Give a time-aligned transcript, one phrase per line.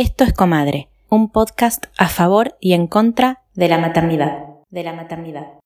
[0.00, 4.44] Esto es Comadre, un podcast a favor y en contra de la maternidad.
[4.70, 5.58] De la maternidad.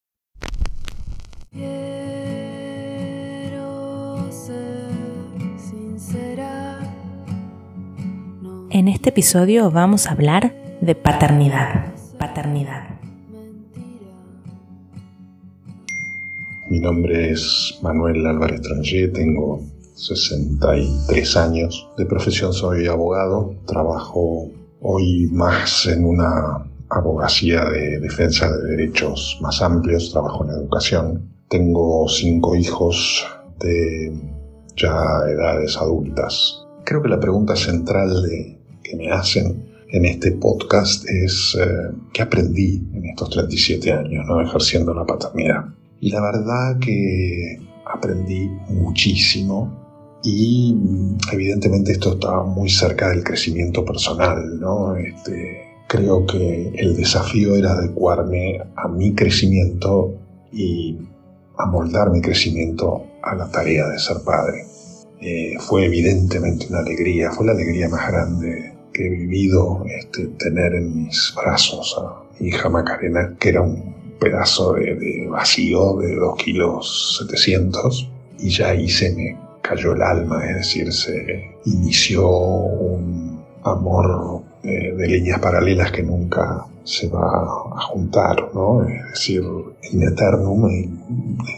[8.70, 11.92] En este episodio vamos a hablar de paternidad.
[12.18, 12.88] Paternidad.
[16.70, 19.60] Mi nombre es Manuel Álvarez Trangé, tengo
[20.02, 21.88] 63 años.
[21.96, 29.62] De profesión soy abogado, trabajo hoy más en una abogacía de defensa de derechos más
[29.62, 31.32] amplios, trabajo en educación.
[31.48, 33.26] Tengo cinco hijos
[33.60, 34.12] de
[34.76, 34.92] ya
[35.28, 36.64] edades adultas.
[36.84, 38.10] Creo que la pregunta central
[38.82, 44.40] que me hacen en este podcast es eh, qué aprendí en estos 37 años ¿no?
[44.40, 45.66] ejerciendo la paternidad.
[46.00, 49.81] Y la verdad que aprendí muchísimo
[50.22, 50.76] y
[51.32, 54.94] evidentemente esto estaba muy cerca del crecimiento personal, ¿no?
[54.96, 60.14] Este, creo que el desafío era adecuarme a mi crecimiento
[60.52, 60.98] y
[61.58, 64.64] amoldar mi crecimiento a la tarea de ser padre.
[65.20, 70.74] Eh, fue evidentemente una alegría, fue la alegría más grande que he vivido este, tener
[70.74, 76.14] en mis brazos a mi hija Macarena, que era un pedazo de, de vacío de
[76.14, 82.28] 2 kilos 700 y ya ahí se me cayó el alma, es decir, se inició
[82.28, 87.44] un amor eh, de líneas paralelas que nunca se va
[87.76, 88.84] a juntar, ¿no?
[88.84, 89.42] Es decir,
[89.82, 90.68] en eternum,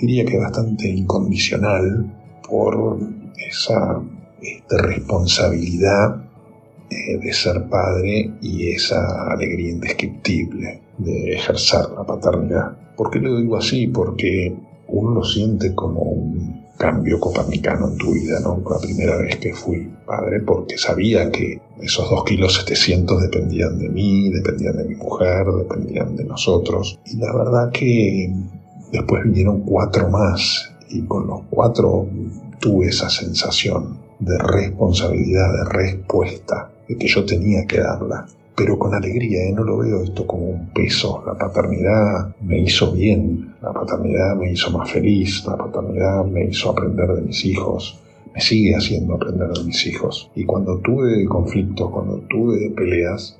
[0.01, 2.15] diría que bastante incondicional
[2.47, 2.99] por
[3.37, 4.03] esa
[4.69, 6.25] responsabilidad
[6.91, 12.77] eh, de ser padre y esa alegría indescriptible de ejercer la paternidad.
[12.97, 13.87] ¿Por qué lo digo así?
[13.87, 14.55] Porque
[14.89, 18.63] uno lo siente como un cambio copernicano en tu vida, ¿no?
[18.69, 23.89] La primera vez que fui padre, porque sabía que esos dos kilos 700 dependían de
[23.89, 26.99] mí, dependían de mi mujer, dependían de nosotros.
[27.07, 28.33] Y la verdad que
[28.93, 32.07] después vinieron cuatro más y con los cuatro
[32.61, 38.27] tuve esa sensación de responsabilidad, de respuesta, de que yo tenía que darla
[38.57, 39.53] pero con alegría, ¿eh?
[39.53, 41.23] no lo veo esto como un peso.
[41.27, 46.71] La paternidad me hizo bien, la paternidad me hizo más feliz, la paternidad me hizo
[46.71, 47.99] aprender de mis hijos,
[48.33, 50.31] me sigue haciendo aprender de mis hijos.
[50.35, 53.39] Y cuando tuve conflictos, cuando tuve peleas,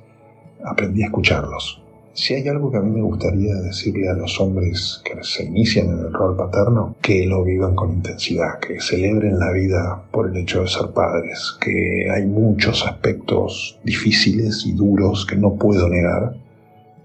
[0.63, 1.81] aprendí a escucharlos.
[2.15, 5.87] Si hay algo que a mí me gustaría decirle a los hombres que se inician
[5.87, 10.37] en el rol paterno, que lo vivan con intensidad, que celebren la vida por el
[10.37, 16.37] hecho de ser padres, que hay muchos aspectos difíciles y duros que no puedo negar,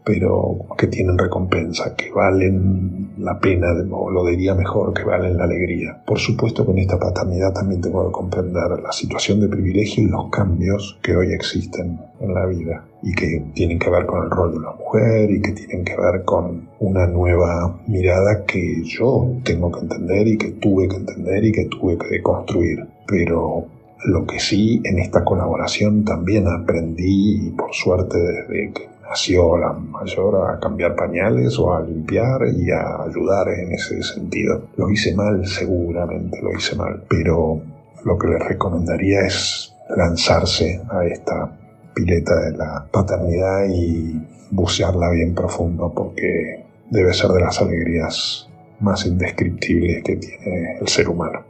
[0.05, 5.44] pero que tienen recompensa, que valen la pena, o lo diría mejor, que valen la
[5.44, 6.03] alegría.
[6.06, 10.09] Por supuesto que en esta paternidad también tengo que comprender la situación de privilegio y
[10.09, 14.31] los cambios que hoy existen en la vida y que tienen que ver con el
[14.31, 19.32] rol de la mujer y que tienen que ver con una nueva mirada que yo
[19.44, 22.87] tengo que entender y que tuve que entender y que tuve que construir.
[23.06, 23.67] Pero
[24.05, 29.72] lo que sí en esta colaboración también aprendí, y por suerte desde que nació la
[29.72, 34.69] mayor a cambiar pañales o a limpiar y a ayudar en ese sentido.
[34.76, 37.60] Lo hice mal, seguramente lo hice mal, pero
[38.04, 41.59] lo que les recomendaría es lanzarse a esta
[41.93, 44.15] pileta de la paternidad y
[44.53, 51.09] bucearla bien profundo porque debe ser de las alegrías más indescriptibles que tiene el ser
[51.09, 51.41] humano.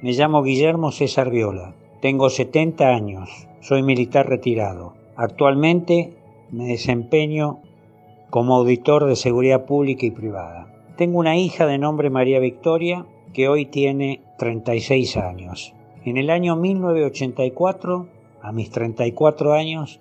[0.00, 4.94] Me llamo Guillermo César Viola, tengo 70 años, soy militar retirado.
[5.16, 6.14] Actualmente
[6.52, 7.58] me desempeño
[8.30, 10.68] como auditor de seguridad pública y privada.
[10.96, 15.74] Tengo una hija de nombre María Victoria que hoy tiene 36 años.
[16.04, 18.06] En el año 1984,
[18.40, 19.98] a mis 34 años,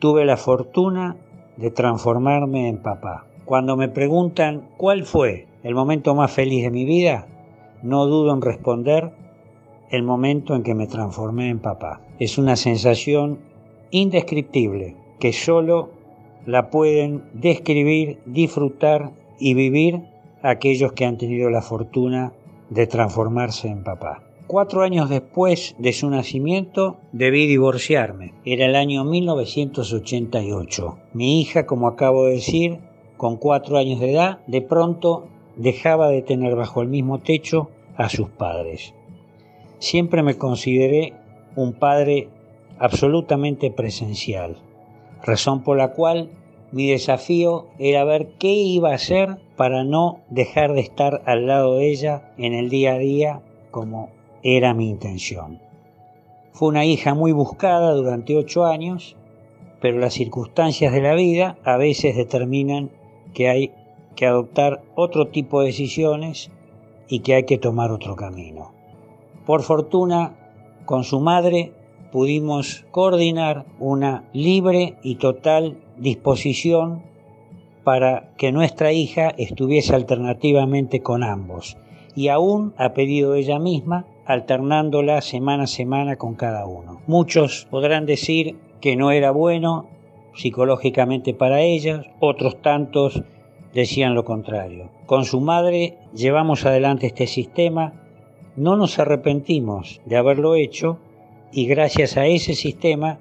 [0.00, 1.16] tuve la fortuna
[1.56, 3.24] de transformarme en papá.
[3.46, 7.26] Cuando me preguntan cuál fue el momento más feliz de mi vida,
[7.82, 9.12] no dudo en responder
[9.90, 12.00] el momento en que me transformé en papá.
[12.18, 13.38] Es una sensación
[13.90, 15.90] indescriptible que solo
[16.46, 20.02] la pueden describir, disfrutar y vivir
[20.42, 22.32] aquellos que han tenido la fortuna
[22.70, 24.22] de transformarse en papá.
[24.46, 28.32] Cuatro años después de su nacimiento debí divorciarme.
[28.46, 30.98] Era el año 1988.
[31.12, 32.78] Mi hija, como acabo de decir,
[33.18, 38.08] con cuatro años de edad, de pronto dejaba de tener bajo el mismo techo a
[38.08, 38.94] sus padres.
[39.78, 41.14] Siempre me consideré
[41.54, 42.28] un padre
[42.78, 44.56] absolutamente presencial,
[45.22, 46.30] razón por la cual
[46.70, 51.76] mi desafío era ver qué iba a hacer para no dejar de estar al lado
[51.76, 54.10] de ella en el día a día como
[54.42, 55.60] era mi intención.
[56.52, 59.16] Fue una hija muy buscada durante ocho años,
[59.80, 62.90] pero las circunstancias de la vida a veces determinan
[63.32, 63.72] que hay
[64.16, 66.50] que adoptar otro tipo de decisiones
[67.08, 68.77] y que hay que tomar otro camino.
[69.48, 70.34] Por fortuna,
[70.84, 71.72] con su madre
[72.12, 77.02] pudimos coordinar una libre y total disposición
[77.82, 81.78] para que nuestra hija estuviese alternativamente con ambos
[82.14, 87.00] y aún ha pedido ella misma alternándola semana a semana con cada uno.
[87.06, 89.86] Muchos podrán decir que no era bueno
[90.34, 93.22] psicológicamente para ella, otros tantos
[93.72, 94.90] decían lo contrario.
[95.06, 97.94] Con su madre llevamos adelante este sistema,
[98.58, 100.98] no nos arrepentimos de haberlo hecho
[101.52, 103.18] y gracias a ese sistema,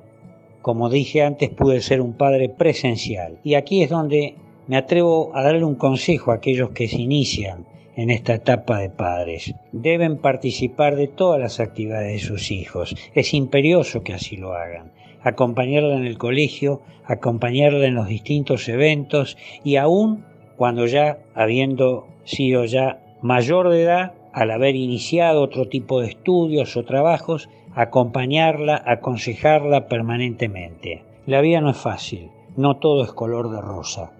[0.62, 3.40] como dije antes, pude ser un padre presencial.
[3.44, 4.36] Y aquí es donde
[4.68, 8.90] me atrevo a darle un consejo a aquellos que se inician en esta etapa de
[8.90, 9.54] padres.
[9.72, 12.96] Deben participar de todas las actividades de sus hijos.
[13.14, 14.92] Es imperioso que así lo hagan.
[15.22, 20.26] Acompañarla en el colegio, acompañarla en los distintos eventos y aún
[20.58, 26.78] cuando ya, habiendo sido ya mayor de edad, al haber iniciado otro tipo de estudios
[26.78, 31.02] o trabajos, acompañarla, aconsejarla permanentemente.
[31.26, 34.12] La vida no es fácil, no todo es color de rosa,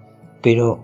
[0.42, 0.80] pero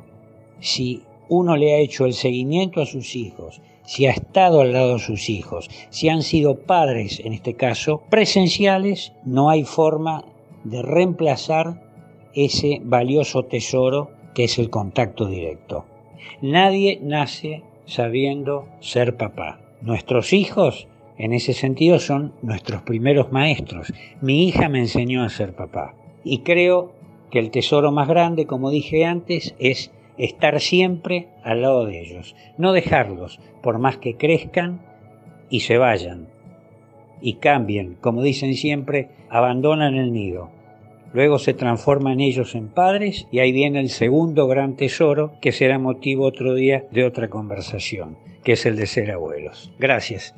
[0.60, 4.94] si uno le ha hecho el seguimiento a sus hijos, si ha estado al lado
[4.94, 10.26] de sus hijos, si han sido padres, en este caso, presenciales, no hay forma
[10.64, 11.82] de reemplazar
[12.36, 15.86] ese valioso tesoro que es el contacto directo.
[16.44, 19.60] Nadie nace sabiendo ser papá.
[19.82, 20.88] Nuestros hijos,
[21.18, 23.94] en ese sentido, son nuestros primeros maestros.
[24.22, 25.96] Mi hija me enseñó a ser papá.
[26.24, 26.94] Y creo
[27.30, 32.36] que el tesoro más grande, como dije antes, es estar siempre al lado de ellos.
[32.58, 34.82] No dejarlos, por más que crezcan
[35.50, 36.28] y se vayan.
[37.22, 40.50] Y cambien, como dicen siempre, abandonan el nido
[41.14, 45.80] luego se transforman ellos en padres y ahí viene el segundo gran tesoro que será
[45.80, 49.72] motivo otro día de otra conversación, que es el de ser abuelos.
[49.80, 50.36] Gracias.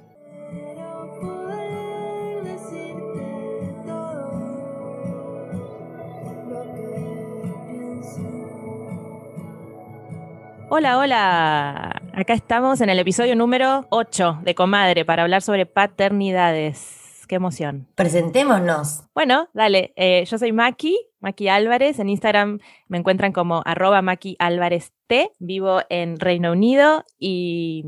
[10.68, 12.01] Hola, hola.
[12.13, 17.88] Acá estamos en el episodio número 8 de Comadre para hablar sobre paternidades qué emoción.
[17.95, 19.04] Presentémonos.
[19.13, 24.36] Bueno, dale, eh, yo soy Maki, Maki Álvarez, en Instagram me encuentran como arroba Maki
[24.39, 27.83] Álvarez T, vivo en Reino Unido y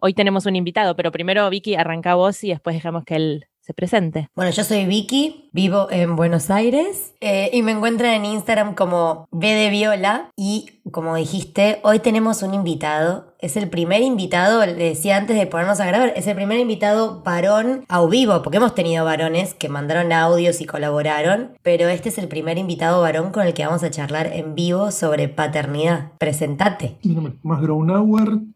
[0.00, 3.72] hoy tenemos un invitado, pero primero Vicky arranca vos y después dejamos que él se
[3.72, 4.28] presente.
[4.34, 9.28] Bueno, yo soy Vicky, vivo en Buenos Aires eh, y me encuentran en Instagram como
[9.30, 14.74] B de Viola y como dijiste, hoy tenemos un invitado es el primer invitado, le
[14.74, 18.74] decía antes de ponernos a grabar, es el primer invitado varón a vivo, porque hemos
[18.74, 23.44] tenido varones que mandaron audios y colaboraron, pero este es el primer invitado varón con
[23.44, 26.12] el que vamos a charlar en vivo sobre paternidad.
[26.18, 26.98] Presentate.
[27.02, 27.40] Mi nombre es.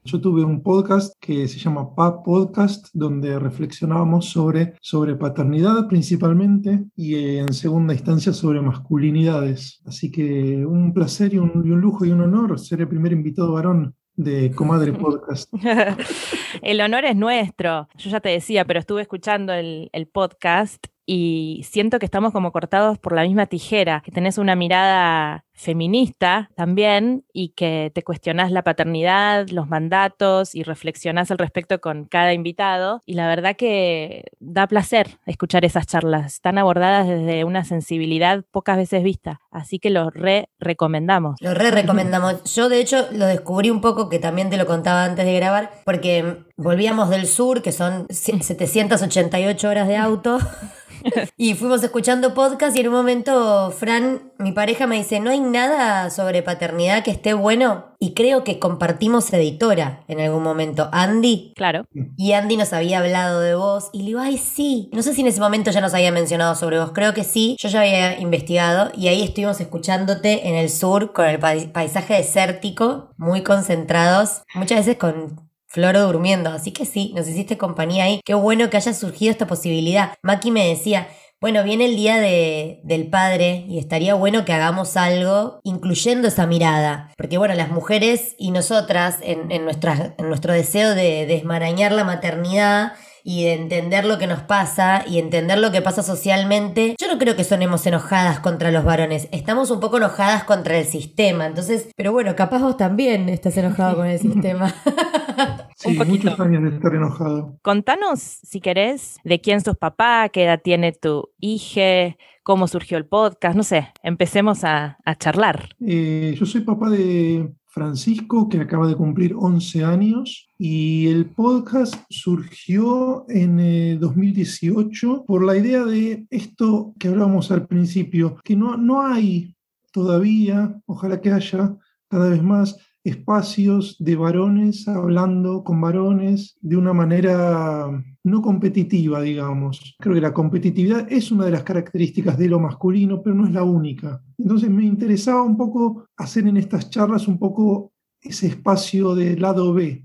[0.05, 6.85] Yo tuve un podcast que se llama PA Podcast, donde reflexionábamos sobre, sobre paternidad principalmente
[6.95, 9.83] y en segunda instancia sobre masculinidades.
[9.85, 13.11] Así que un placer y un, y un lujo y un honor ser el primer
[13.11, 15.53] invitado varón de Comadre Podcast.
[16.63, 17.89] el honor es nuestro.
[17.97, 22.51] Yo ya te decía, pero estuve escuchando el, el podcast y siento que estamos como
[22.51, 28.53] cortados por la misma tijera, que tenés una mirada feminista también y que te cuestionás
[28.53, 33.03] la paternidad, los mandatos y reflexionás al respecto con cada invitado.
[33.07, 36.35] Y la verdad que da placer escuchar esas charlas.
[36.35, 39.41] Están abordadas desde una sensibilidad pocas veces vista.
[39.51, 41.41] Así que lo re recomendamos.
[41.41, 42.45] Lo re recomendamos.
[42.55, 45.73] Yo de hecho lo descubrí un poco que también te lo contaba antes de grabar
[45.85, 50.39] porque volvíamos del sur, que son 788 horas de auto.
[51.37, 55.41] y fuimos escuchando podcast y en un momento Fran, mi pareja, me dice, no hay
[55.53, 57.95] nada sobre paternidad que esté bueno.
[57.99, 60.89] Y creo que compartimos editora en algún momento.
[60.93, 61.53] Andy.
[61.57, 61.87] Claro.
[62.17, 63.89] Y Andy nos había hablado de vos.
[63.93, 64.91] Y le digo, ay, sí.
[64.93, 66.93] No sé si en ese momento ya nos había mencionado sobre vos.
[66.93, 67.57] Creo que sí.
[67.59, 68.91] Yo ya había investigado.
[68.95, 73.11] Y ahí estuvimos escuchándote en el sur con el paisaje desértico.
[73.17, 74.43] Muy concentrados.
[74.55, 76.51] Muchas veces con Floro durmiendo.
[76.51, 78.21] Así que sí, nos hiciste compañía ahí.
[78.25, 80.15] Qué bueno que haya surgido esta posibilidad.
[80.23, 81.09] Maki me decía,
[81.41, 86.47] bueno, viene el día de, del padre y estaría bueno que hagamos algo incluyendo esa
[86.47, 87.13] mirada.
[87.17, 92.93] Porque bueno, las mujeres y nosotras, en, en, en nuestro deseo de desmarañar la maternidad,
[93.29, 97.19] y de entender lo que nos pasa y entender lo que pasa socialmente, yo no
[97.19, 101.89] creo que sonemos enojadas contra los varones, estamos un poco enojadas contra el sistema, entonces,
[101.97, 104.73] pero bueno, capaz vos también estás enojado con el sistema.
[105.77, 107.59] Sí, muchos años de estar enojado.
[107.61, 113.05] Contanos, si querés, de quién sos papá, qué edad tiene tu hija, cómo surgió el
[113.05, 115.69] podcast, no sé, empecemos a, charlar.
[115.87, 121.95] Eh, yo soy papá de Francisco, que acaba de cumplir 11 años, y el podcast
[122.09, 128.79] surgió en 2018 eh, por la idea de esto que hablábamos al principio, que no,
[128.79, 129.55] no hay
[129.93, 131.77] todavía, ojalá que haya
[132.09, 137.89] cada vez más, espacios de varones hablando con varones de una manera
[138.25, 139.95] no competitiva, digamos.
[140.01, 143.53] Creo que la competitividad es una de las características de lo masculino, pero no es
[143.53, 144.21] la única.
[144.37, 149.73] Entonces me interesaba un poco hacer en estas charlas un poco ese espacio del lado
[149.73, 150.05] B,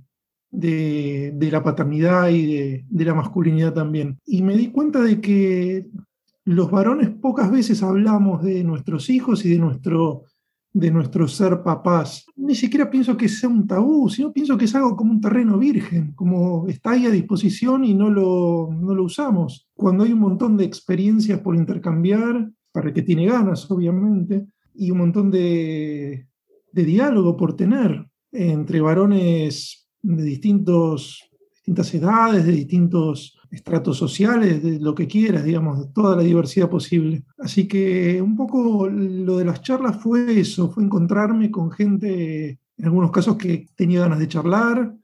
[0.51, 4.19] de, la paternidad y de, de, la masculinidad también.
[4.27, 5.87] Y me di cuenta de que
[6.45, 10.25] los varones pocas veces hablamos de nuestros hijos y de nuestro
[10.73, 12.25] de nuestro ser papás.
[12.35, 15.57] Ni siquiera pienso que sea un tabú, sino pienso que es algo como un terreno
[15.57, 19.67] virgen, como está ahí a disposición y no lo, no lo usamos.
[19.75, 24.91] Cuando hay un montón de experiencias por intercambiar, para el que tiene ganas, obviamente, y
[24.91, 26.27] un montón de,
[26.71, 34.79] de diálogo por tener entre varones de distintos, distintas edades, de distintos estratos sociales, de
[34.79, 37.23] lo que quieras, digamos, toda la diversidad posible.
[37.37, 42.85] Así que un poco lo de las charlas fue eso, fue encontrarme con gente, en
[42.85, 44.95] algunos casos que tenía ganas de charlar,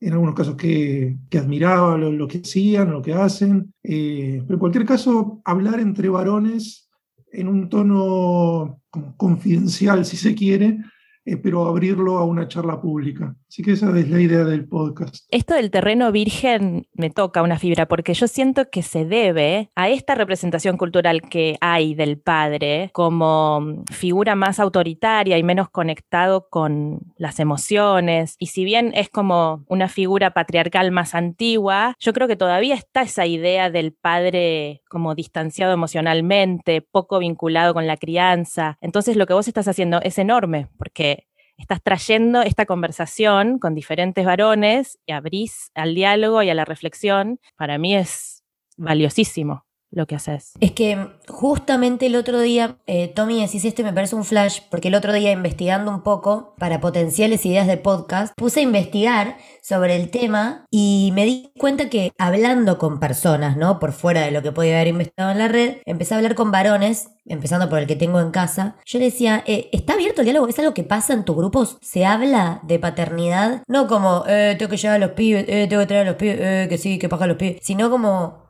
[0.00, 4.84] en algunos casos que, admiraba lo, que hacían, lo que hacen, eh, pero en cualquier
[4.84, 6.90] caso, hablar entre varones
[7.30, 8.80] en un tono
[9.16, 10.78] confidencial, si se quiere,
[11.24, 13.36] eh, pero abrirlo a una charla pública.
[13.52, 15.26] Así que esa es la idea del podcast.
[15.28, 19.90] Esto del terreno virgen me toca una fibra, porque yo siento que se debe a
[19.90, 27.00] esta representación cultural que hay del padre como figura más autoritaria y menos conectado con
[27.18, 28.36] las emociones.
[28.38, 33.02] Y si bien es como una figura patriarcal más antigua, yo creo que todavía está
[33.02, 38.78] esa idea del padre como distanciado emocionalmente, poco vinculado con la crianza.
[38.80, 41.26] Entonces lo que vos estás haciendo es enorme, porque
[41.58, 47.38] estás trayendo esta conversación con diferentes varones y abrís al diálogo y a la reflexión,
[47.56, 48.42] para mí es
[48.76, 50.52] valiosísimo lo que haces.
[50.60, 54.88] Es que justamente el otro día, eh, Tommy, decís este me parece un flash, porque
[54.88, 59.96] el otro día investigando un poco para potenciales ideas de podcast, puse a investigar sobre
[59.96, 63.78] el tema y me di cuenta que hablando con personas, ¿no?
[63.78, 66.50] Por fuera de lo que podía haber investigado en la red, empecé a hablar con
[66.50, 68.76] varones, empezando por el que tengo en casa.
[68.84, 70.48] Yo le decía, eh, ¿está abierto el diálogo?
[70.48, 71.78] ¿Es algo que pasa en tu grupos?
[71.82, 73.62] ¿Se habla de paternidad?
[73.68, 76.16] No como, eh, tengo que llevar a los pibes, eh, tengo que traer a los
[76.16, 78.41] pibes, eh, que sí, que paga los pibes, sino como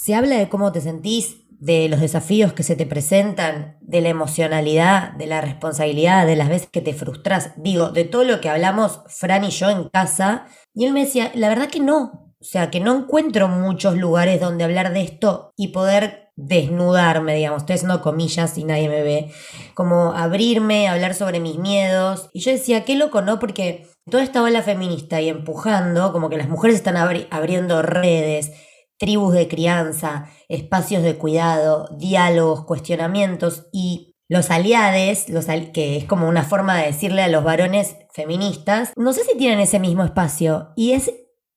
[0.00, 4.08] se habla de cómo te sentís, de los desafíos que se te presentan, de la
[4.08, 8.48] emocionalidad, de la responsabilidad, de las veces que te frustras, digo, de todo lo que
[8.48, 10.46] hablamos Fran y yo en casa.
[10.72, 12.32] Y él me decía, la verdad que no.
[12.40, 17.64] O sea, que no encuentro muchos lugares donde hablar de esto y poder desnudarme, digamos,
[17.64, 19.30] estoy haciendo comillas y nadie me ve,
[19.74, 22.30] como abrirme, hablar sobre mis miedos.
[22.32, 23.38] Y yo decía, qué loco, ¿no?
[23.38, 28.52] Porque toda esta ola feminista y empujando, como que las mujeres están abriendo redes,
[29.00, 36.28] tribus de crianza, espacios de cuidado, diálogos, cuestionamientos y los aliades, los que es como
[36.28, 40.68] una forma de decirle a los varones feministas, no sé si tienen ese mismo espacio
[40.76, 41.12] y es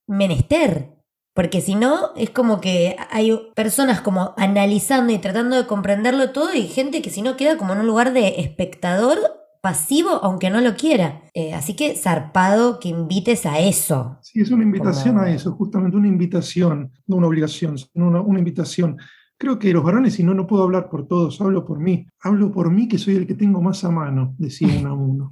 [0.08, 0.96] menester,
[1.36, 6.54] porque si no es como que hay personas como analizando y tratando de comprenderlo todo
[6.54, 9.20] y gente que si no queda como en un lugar de espectador
[9.64, 11.22] pasivo aunque no lo quiera.
[11.34, 14.18] Eh, así que zarpado que invites a eso.
[14.22, 18.98] Sí, es una invitación a eso, justamente una invitación, no una obligación, sino una, invitación.
[19.38, 22.06] Creo que los varones, si no, no puedo hablar por todos, hablo por mí.
[22.20, 25.30] Hablo por mí, que soy el que tengo más a mano, decía uno a uno.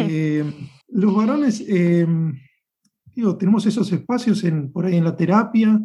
[0.00, 0.44] Eh,
[0.88, 2.08] los varones, eh,
[3.14, 5.80] digo, tenemos esos espacios en, por ahí en la terapia,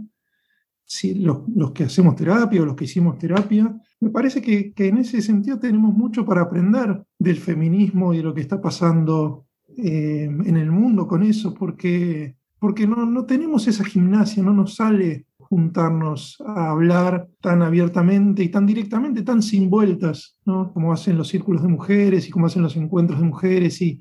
[1.16, 3.76] los, que hacemos terapia o los que hicimos terapia,
[4.06, 8.36] me parece que, en ese sentido tenemos mucho para aprender del feminismo y de lo
[8.36, 9.48] que está pasando
[9.78, 14.76] eh, en el mundo con eso, porque, porque no, no tenemos esa gimnasia, no nos
[14.76, 20.72] sale juntarnos a hablar tan abiertamente y tan directamente, tan sin vueltas, ¿no?
[20.72, 24.00] como hacen los círculos de mujeres y como hacen los encuentros de mujeres y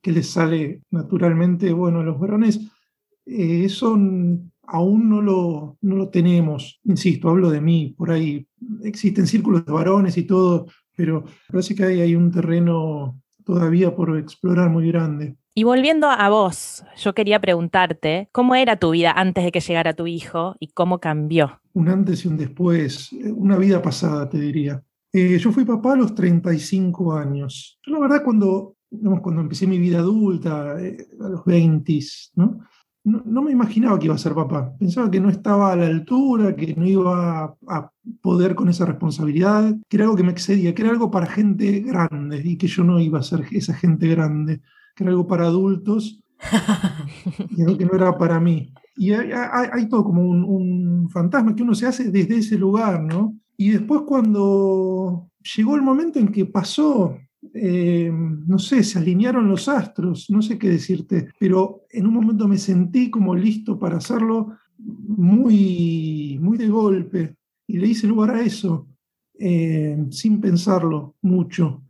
[0.00, 2.72] que les sale naturalmente, bueno, a los varones,
[3.26, 6.80] eh, son aún no lo, no lo tenemos.
[6.84, 8.46] Insisto, hablo de mí, por ahí
[8.82, 10.66] existen círculos de varones y todo,
[10.96, 15.36] pero parece que hay, hay un terreno todavía por explorar muy grande.
[15.54, 19.92] Y volviendo a vos, yo quería preguntarte, ¿cómo era tu vida antes de que llegara
[19.92, 21.60] tu hijo y cómo cambió?
[21.74, 24.82] Un antes y un después, una vida pasada, te diría.
[25.12, 27.78] Eh, yo fui papá a los 35 años.
[27.84, 28.76] la verdad, cuando,
[29.20, 32.00] cuando empecé mi vida adulta, eh, a los 20,
[32.36, 32.60] ¿no?
[33.04, 34.74] No, me imaginaba que iba a ser papá.
[34.78, 37.90] Pensaba que no estaba a la altura, que no iba a,
[38.20, 41.80] poder con esa responsabilidad, que era algo que me excedía, que era algo para gente
[41.80, 44.60] grande y que yo no iba a ser esa gente grande,
[44.94, 46.22] que era algo para adultos
[47.50, 48.72] y algo que no era para mí.
[48.96, 53.36] Y hay, todo como un, un, fantasma que uno se hace desde ese lugar, ¿no?
[53.56, 57.16] Y después cuando llegó el momento en que pasó
[57.54, 62.46] eh, no sé, se alinearon los astros, no sé qué decirte, pero en un momento
[62.46, 68.42] me sentí como listo para hacerlo muy, muy de golpe y le hice lugar a
[68.42, 68.86] eso,
[69.38, 71.82] eh, sin pensarlo mucho.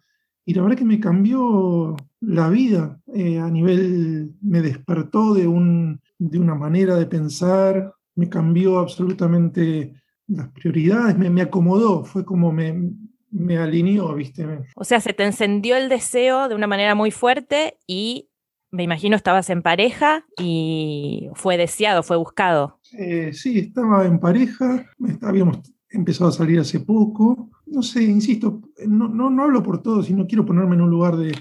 [0.44, 6.00] Y la verdad que me cambió la vida eh, a nivel, me despertó de, un,
[6.18, 9.94] de una manera de pensar, me cambió absolutamente
[10.28, 12.90] las prioridades, me, me acomodó, fue como me,
[13.32, 14.46] me alineó, ¿viste?
[14.76, 18.28] O sea, se te encendió el deseo de una manera muy fuerte y
[18.70, 22.78] me imagino estabas en pareja y fue deseado, fue buscado.
[22.98, 24.86] Eh, sí, estaba en pareja,
[25.22, 25.58] habíamos
[25.90, 27.50] empezado a salir hace poco.
[27.66, 31.16] No sé, insisto, no, no, hablo por todos y no quiero ponerme en un lugar
[31.16, 31.32] de,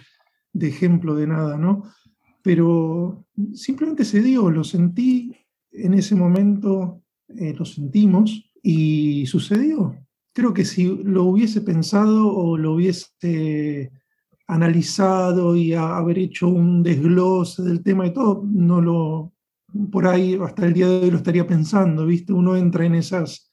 [0.59, 1.83] ejemplo de nada, ¿no?
[2.41, 5.35] Pero simplemente se dio, lo sentí
[5.71, 9.95] en ese momento, eh, lo sentimos y sucedió
[10.33, 13.91] creo que si lo hubiese pensado o lo hubiese
[14.47, 19.33] analizado y haber hecho un desglose del tema y todo, no lo,
[19.91, 22.33] por ahí hasta el día de hoy lo estaría pensando, ¿viste?
[22.33, 23.51] Uno entra en, esas,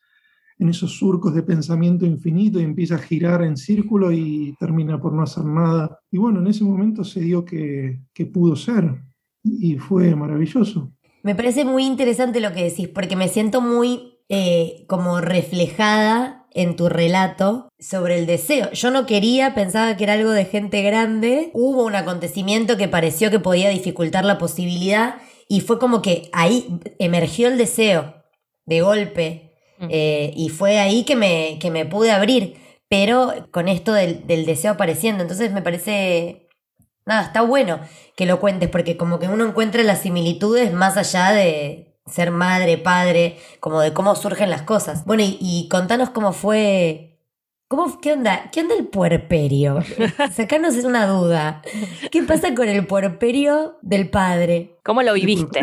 [0.59, 5.13] en esos surcos de pensamiento infinito y empieza a girar en círculo y termina por
[5.13, 6.01] no hacer nada.
[6.11, 8.01] Y bueno, en ese momento se dio que,
[8.33, 9.01] pudo ser
[9.45, 10.93] y fue maravilloso.
[11.23, 16.75] Me parece muy interesante lo que decís, porque me siento muy eh, como reflejada en
[16.75, 18.73] tu relato sobre el deseo.
[18.73, 21.51] Yo no quería, pensaba que era algo de gente grande.
[21.55, 26.81] Hubo un acontecimiento que pareció que podía dificultar la posibilidad y fue como que ahí
[26.99, 28.25] emergió el deseo
[28.67, 29.87] de golpe mm.
[29.89, 32.57] eh, y fue ahí que me, que me pude abrir,
[32.89, 35.23] pero con esto del, del deseo apareciendo.
[35.23, 36.49] Entonces me parece
[37.07, 37.79] nada, está bueno
[38.17, 42.79] que lo cuentes porque como que uno encuentra las similitudes más allá de, ser madre,
[42.79, 45.05] padre, como de cómo surgen las cosas.
[45.05, 47.19] Bueno, y, contanos cómo fue.
[47.69, 48.51] ¿Cómo, ¿Qué onda?
[48.51, 49.81] ¿Qué onda el puerperio?
[50.33, 51.63] Sacarnos es una duda.
[52.11, 54.79] ¿Qué pasa con el puerperio del padre?
[54.83, 55.61] ¿Cómo lo viviste?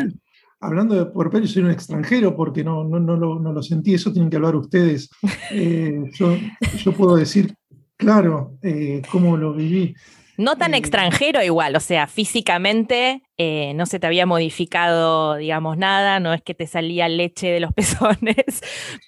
[0.59, 4.11] Hablando de puerperio, soy un extranjero porque no, no, no, lo, no lo sentí, eso
[4.11, 5.09] tienen que hablar ustedes.
[5.51, 6.35] Eh, yo,
[6.77, 7.55] yo, puedo decir,
[7.97, 9.95] claro, eh, cómo lo viví.
[10.37, 16.19] No tan extranjero igual, o sea, físicamente eh, no se te había modificado, digamos, nada,
[16.19, 18.61] no es que te salía leche de los pezones,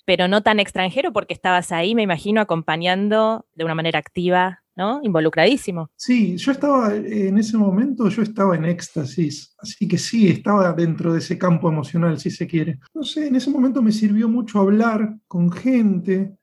[0.05, 4.99] pero no tan extranjero porque estabas ahí, me imagino, acompañando de una manera activa, ¿no?
[5.03, 5.89] Involucradísimo.
[5.95, 11.13] Sí, yo estaba, en ese momento yo estaba en éxtasis, así que sí, estaba dentro
[11.13, 12.79] de ese campo emocional, si se quiere.
[12.93, 16.37] No sé, en ese momento me sirvió mucho hablar con gente,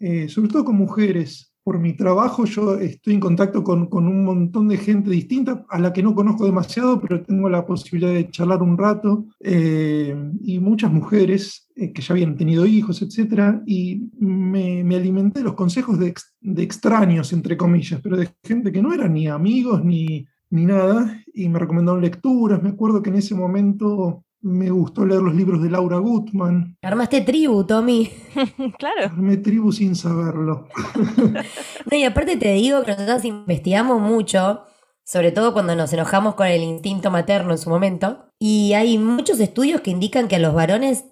[0.00, 4.68] eh, sobre todo con mujeres, por mi trabajo yo estoy en contacto con, un montón
[4.68, 8.62] de gente distinta a la que no conozco demasiado, pero tengo la posibilidad de charlar
[8.62, 13.62] un rato, eh, y muchas mujeres eh, que ya habían tenido hijos, etc.
[13.66, 16.14] Y me, alimenté los consejos de,
[16.62, 21.48] extraños, entre comillas, pero de gente que no eran ni amigos ni, ni nada, y
[21.48, 22.62] me recomendaron lecturas.
[22.62, 26.76] Me acuerdo que en ese momento me gustó leer los libros de Laura Gutman.
[26.82, 28.10] Armaste tribu, Tommy.
[28.78, 29.06] claro.
[29.12, 30.66] Armé tribu sin saberlo.
[31.90, 34.62] no, y aparte te digo que nosotros investigamos mucho,
[35.04, 39.40] sobre todo cuando nos enojamos con el instinto materno en su momento, y hay muchos
[39.40, 41.04] estudios que indican que a los varones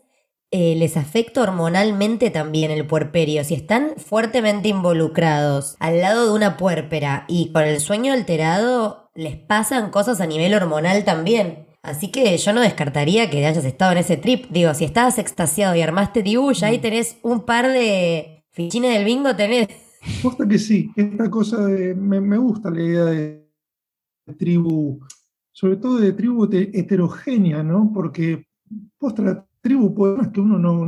[0.50, 3.44] eh, les afecta hormonalmente también el puerperio.
[3.44, 9.36] Si están fuertemente involucrados al lado de una puérpera y con el sueño alterado, les
[9.36, 11.67] pasan cosas a nivel hormonal también.
[11.82, 14.46] Así que yo no descartaría que hayas estado en ese trip.
[14.50, 16.80] Digo, si estabas extasiado y armaste ya ahí mm.
[16.80, 19.68] tenés un par de fichines del bingo, tenés.
[20.22, 21.94] Gusta que sí, esta cosa de.
[21.94, 23.48] Me, gusta la idea de
[24.36, 25.00] tribu,
[25.52, 27.90] sobre todo de tribu heterogénea, ¿no?
[27.92, 28.46] Porque
[28.98, 30.86] posta la tribu, pues, que uno no,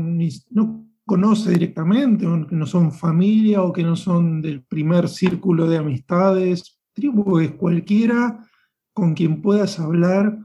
[0.50, 5.66] no conoce directamente, o que no son familia o que no son del primer círculo
[5.66, 6.78] de amistades.
[6.92, 8.46] Tribu es cualquiera
[8.92, 10.38] con quien puedas hablar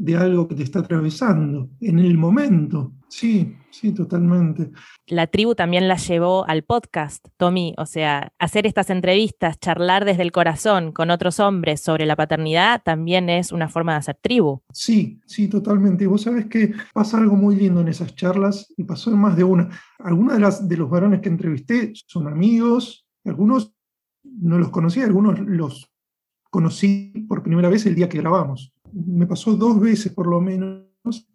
[0.00, 2.94] de algo que te está atravesando en el momento.
[3.08, 4.70] Sí, sí, totalmente.
[5.08, 10.22] La tribu también la llevó al podcast, Tommy, o sea, hacer estas entrevistas, charlar desde
[10.22, 14.62] el corazón con otros hombres sobre la paternidad también es una forma de hacer tribu.
[14.72, 16.06] Sí, sí, totalmente.
[16.06, 19.44] Vos sabés que pasa algo muy lindo en esas charlas y pasó en más de
[19.44, 19.68] una.
[19.98, 23.74] Algunos de, las, de los varones que entrevisté son amigos, algunos
[24.22, 25.90] no los conocía, algunos los
[26.48, 30.84] conocí por primera vez el día que grabamos me pasó dos veces por lo menos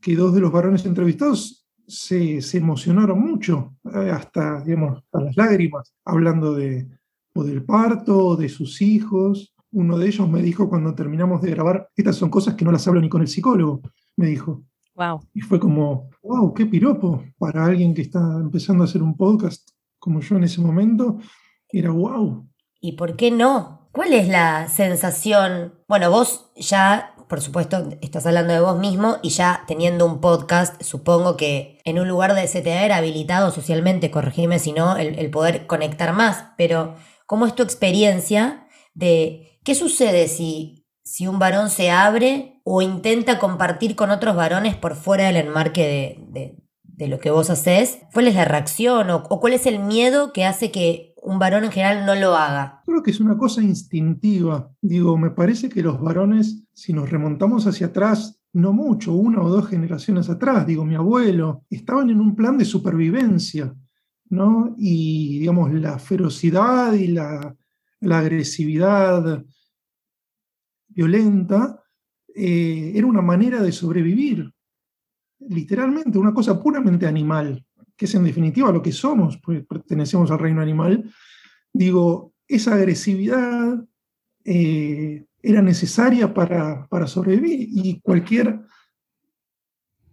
[0.02, 5.94] que dos de los varones entrevistados se, emocionaron mucho, eh, hasta, digamos, a las lágrimas,
[6.04, 6.88] hablando de,
[7.34, 9.54] o del parto, de sus hijos.
[9.72, 12.88] Uno de ellos me dijo cuando terminamos de grabar, estas son cosas que no las
[12.88, 13.82] hablo ni con el psicólogo,
[14.16, 14.64] me dijo.
[14.96, 15.22] Wow.
[15.34, 19.70] Y fue como, wow, qué piropo para alguien que está empezando a hacer un podcast
[20.00, 21.20] como yo en ese momento.
[21.70, 22.48] Era wow.
[22.80, 23.90] ¿Y por qué no?
[23.92, 25.74] ¿Cuál es la sensación?
[25.88, 30.82] Bueno, vos ya por supuesto, estás hablando de vos mismo y ya teniendo un podcast,
[30.82, 35.68] supongo que en un lugar de te haber habilitado socialmente, corregime si no, el, poder
[35.68, 41.90] conectar más, pero ¿cómo es tu experiencia de qué sucede si, si un varón se
[41.90, 47.32] abre o intenta compartir con otros varones por fuera del enmarque de, de, lo que
[47.32, 48.00] vos haces?
[48.14, 51.72] ¿Cuál es la reacción o cuál es el miedo que hace que un varón en
[51.72, 52.82] general no lo haga?
[52.86, 54.72] Creo que es una cosa instintiva.
[54.82, 59.50] Digo, me parece que los varones, si nos remontamos hacia atrás, no mucho, una o
[59.50, 63.76] dos generaciones atrás, digo, mi abuelo, estaban en un plan de supervivencia,
[64.30, 64.76] ¿no?
[64.78, 67.56] Y, digamos, la ferocidad y la,
[68.02, 69.44] agresividad
[70.88, 71.84] violenta
[72.36, 74.54] eh, era una manera de sobrevivir,
[75.40, 80.40] literalmente, una cosa puramente animal que es en definitiva lo que somos, pues pertenecemos al
[80.40, 81.10] reino animal,
[81.72, 83.84] digo, esa agresividad
[84.44, 88.62] eh, era necesaria para, sobrevivir y cualquier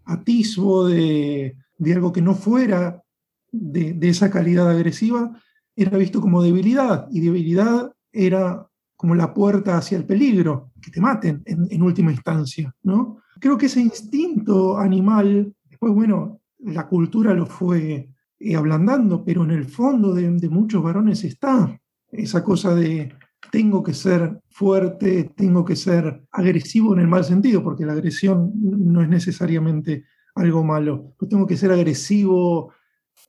[0.05, 1.57] atisbo de,
[1.93, 3.03] algo que no fuera
[3.51, 5.39] de, esa calidad agresiva
[5.75, 11.01] era visto como debilidad y debilidad era como la puerta hacia el peligro, que te
[11.01, 13.19] maten en, en última instancia, ¿no?
[13.41, 19.53] Creo que ese instinto animal, después, bueno, la cultura lo fue eh, ablandando, pero en
[19.53, 21.79] el fondo de, muchos varones está
[22.11, 23.15] esa cosa de
[23.51, 28.53] tengo que ser fuerte, tengo que ser agresivo en el mal sentido, porque la agresión
[28.55, 31.15] no es necesariamente algo malo.
[31.29, 32.73] tengo que ser agresivo,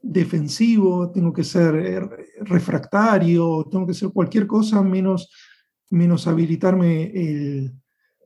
[0.02, 2.00] defensivo, tengo que ser eh,
[2.42, 5.32] refractario, tengo que ser cualquier cosa menos,
[5.90, 7.72] menos habilitarme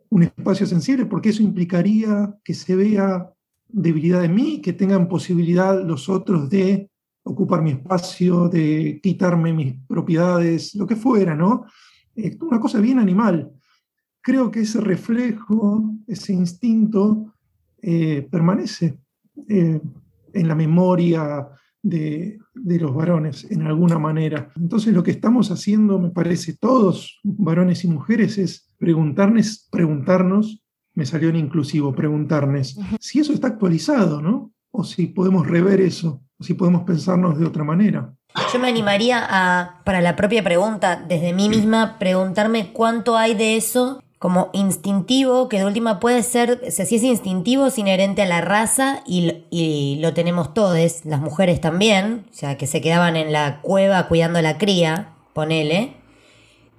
[0.10, 3.30] un espacio sensible, porque eso implicaría que se vea
[3.70, 6.90] debilidad en mí, que tengan posibilidad los otros de
[7.24, 11.66] ocupar mi espacio, de quitarme mis propiedades, lo que fuera, ¿no?
[12.16, 13.52] Eh, una cosa bien animal.
[14.22, 17.34] Creo que ese reflejo, ese instinto,
[17.82, 19.00] eh, permanece
[19.48, 19.80] eh,
[20.34, 21.48] en la memoria
[21.82, 24.52] de, de, los varones, en alguna manera.
[24.56, 30.67] Entonces lo que estamos haciendo, me parece, todos, varones y mujeres, es preguntarnos, preguntarnos
[30.98, 34.52] me salió en inclusivo preguntarles si eso está actualizado, ¿no?
[34.72, 38.16] O si podemos rever eso, o si podemos pensarnos de otra manera.
[38.52, 43.58] Yo me animaría a, para la propia pregunta, desde mí misma, preguntarme cuánto hay de
[43.58, 48.42] eso como instintivo, que de última puede ser, si es instintivo, es inherente a la
[48.42, 53.32] raza y, y, lo tenemos todos, las mujeres también, o sea, que se quedaban en
[53.32, 55.94] la cueva cuidando a la cría, ponele.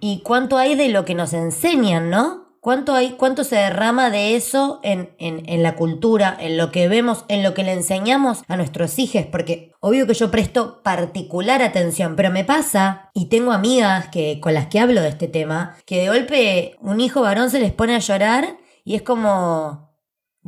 [0.01, 2.48] Y cuánto hay de lo que nos enseñan, ¿no?
[2.61, 7.25] ¿Cuánto, hay, ¿Cuánto se derrama de eso en, en, la cultura, en lo que vemos,
[7.29, 9.27] en lo que le enseñamos a nuestros hijos?
[9.31, 14.55] Porque obvio que yo presto particular atención, pero me pasa, y tengo amigas que, con
[14.55, 17.95] las que hablo de este tema, que de golpe un hijo varón se les pone
[17.95, 19.88] a llorar y es como,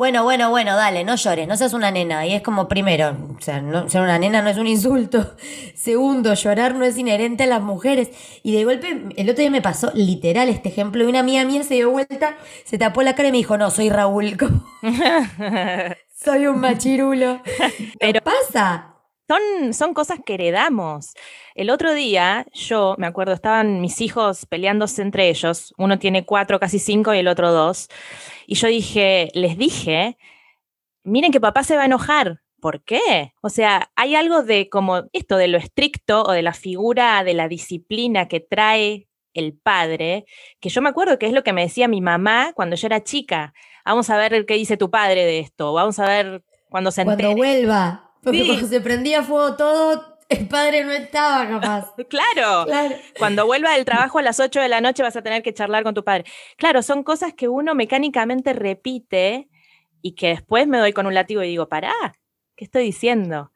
[0.00, 2.26] bueno, bueno, bueno, dale, no llores, no seas una nena.
[2.26, 5.36] Y es como, primero, o sea, no, ser una nena no es un insulto.
[5.74, 8.08] Segundo, llorar no es inherente a las mujeres.
[8.42, 11.04] Y de golpe, el otro día me pasó literal este ejemplo.
[11.04, 13.70] Y una amiga mía se dio vuelta, se tapó la cara y me dijo, no,
[13.70, 14.38] soy Raúl.
[16.16, 17.42] soy un machirulo.
[17.98, 18.89] Pero pasa.
[19.30, 21.14] Son, son, cosas que heredamos.
[21.54, 25.72] El otro día, yo me acuerdo, estaban mis hijos peleándose entre ellos.
[25.78, 27.86] Uno tiene cuatro, casi cinco, y el otro dos.
[28.48, 30.18] Y yo dije, les dije,
[31.04, 32.40] miren que papá se va a enojar.
[32.60, 33.32] ¿Por qué?
[33.40, 37.34] O sea, hay algo de como esto de lo estricto o de la figura de
[37.34, 40.24] la disciplina que trae el padre,
[40.58, 43.04] que yo me acuerdo que es lo que me decía mi mamá cuando yo era
[43.04, 43.54] chica.
[43.84, 47.36] Vamos a ver qué dice tu padre de esto, vamos a ver cuando se Cuando
[47.36, 51.94] vuelva, porque cuando se prendía fuego todo, el padre no estaba capaz.
[52.08, 52.70] claro.
[53.18, 55.82] Cuando vuelva del trabajo a las 8 de la noche vas a tener que charlar
[55.82, 56.24] con tu padre.
[56.56, 59.48] Claro, son cosas que uno mecánicamente repite
[60.02, 61.92] y que después me doy con un látigo y digo, pará,
[62.56, 63.50] ¿qué estoy diciendo?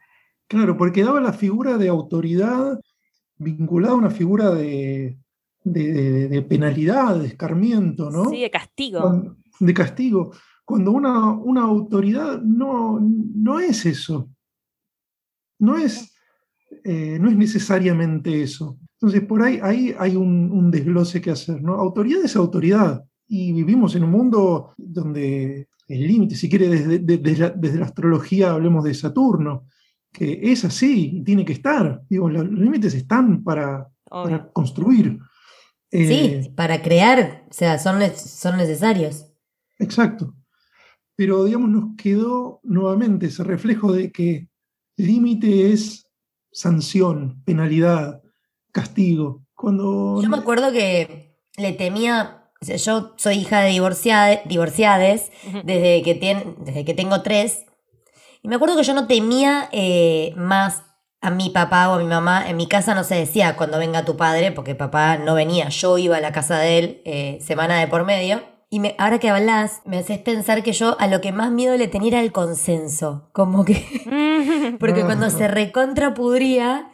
[0.49, 2.81] Claro, porque daba la figura de autoridad
[3.37, 5.17] vinculada a una figura de,
[5.63, 8.27] de, penalidad, de escarmiento, ¿no?
[8.31, 9.37] Sí, de castigo.
[9.61, 10.33] de castigo.
[10.65, 14.29] Cuando una, una autoridad no, no es eso.
[15.59, 16.15] No es
[16.83, 18.79] eh, no es necesariamente eso.
[18.95, 21.63] Entonces, por ahí, ahí hay un, desglose que hacer.
[21.63, 21.75] ¿no?
[21.75, 23.05] Autoridad es autoridad.
[23.27, 28.85] Y vivimos en un mundo donde el límite, si quiere, desde, desde, la, astrología hablemos
[28.85, 29.67] de Saturno,
[30.13, 32.03] que es así, tiene que estar.
[32.09, 33.89] Digo, los, límites están para,
[34.53, 35.19] construir.
[35.91, 39.27] sí, eh, para crear, o sea, son, son necesarios.
[39.79, 40.35] Exacto.
[41.17, 44.49] Pero, digamos, nos quedó nuevamente ese reflejo de que
[44.97, 46.07] límite es
[46.53, 48.23] sanción, penalidad,
[48.73, 49.45] castigo.
[49.55, 50.21] Cuando...
[50.23, 53.69] Yo me acuerdo que le temía yo soy hija de
[54.47, 55.31] divorciades
[55.65, 57.65] desde, que desde que tengo tres.
[58.43, 60.83] Y me acuerdo que yo no temía eh, más
[61.21, 62.49] a mi papá o a mi mamá.
[62.49, 65.69] En mi casa no se decía cuando venga tu padre, porque papá no venía.
[65.69, 68.43] Yo iba a la casa de él eh, semana de por medio.
[68.75, 71.77] Y me, ahora que hablas, me haces pensar que yo a lo que más miedo
[71.77, 73.29] le tenía era el consenso.
[73.31, 74.77] Como que.
[74.81, 76.91] porque cuando se recontrapudría,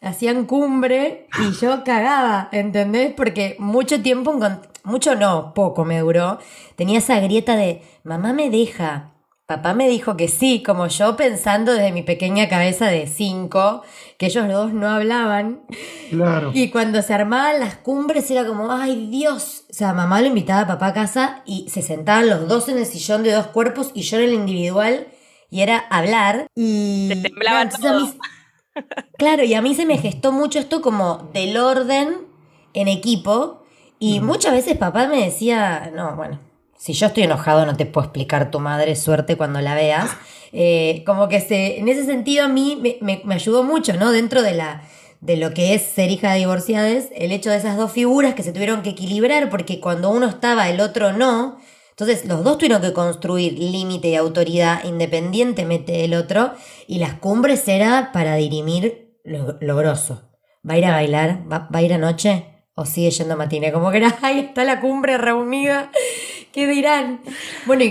[0.00, 3.12] hacían cumbre y yo cagaba, ¿entendés?
[3.12, 4.40] Porque mucho tiempo
[4.84, 6.38] mucho no, poco me duró,
[6.76, 9.11] tenía esa grieta de, mamá me deja,
[9.56, 13.82] papá me dijo que sí, como yo pensando desde mi pequeña cabeza de cinco,
[14.16, 15.60] que ellos dos no hablaban.
[16.10, 16.52] Claro.
[16.54, 20.62] Y cuando se armaban las cumbres era como, ay Dios, o sea, mamá lo invitaba
[20.62, 23.90] a papá a casa y se sentaban los dos en el sillón de dos cuerpos
[23.94, 25.08] y yo en el individual
[25.50, 27.08] y era hablar y...
[27.08, 28.14] Te temblaba todo.
[29.18, 32.16] claro, y a mí se me gestó mucho esto como del orden
[32.72, 33.62] en equipo
[33.98, 36.38] y muchas veces papá me decía, no, bueno,
[36.82, 40.10] si yo estoy enojado no te puedo explicar tu madre, suerte cuando la veas.
[40.50, 44.10] Eh, como que se, en ese sentido a mí me, ayudó mucho, ¿no?
[44.10, 44.82] Dentro de, la,
[45.20, 48.42] de lo que es ser hija de divorciades, el hecho de esas dos figuras que
[48.42, 51.60] se tuvieron que equilibrar porque cuando uno estaba, el otro no.
[51.90, 56.50] Entonces los dos tuvieron que construir límite y autoridad independientemente del otro
[56.88, 60.32] y las cumbres era para dirimir lo, lo grosso.
[60.68, 61.44] ¿Va a ir a bailar?
[61.48, 62.48] ¿Va, ¿Va a ir anoche?
[62.74, 65.90] o sigue yendo a matiné, como que era, ahí está la cumbre reunida,
[66.52, 67.20] ¿qué dirán?
[67.66, 67.84] Bueno,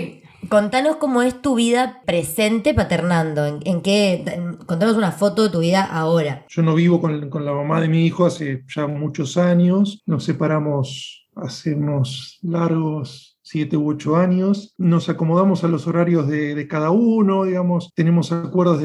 [0.48, 4.24] contanos cómo es tu vida presente paternando, en, qué,
[4.66, 6.46] contanos una foto de tu vida ahora.
[6.48, 11.28] Yo no vivo con, la mamá de mi hijo hace ya muchos años, nos separamos
[11.34, 14.74] hace unos largos siete u ocho años.
[14.78, 18.82] Nos acomodamos a los horarios de, cada uno, digamos, tenemos acuerdos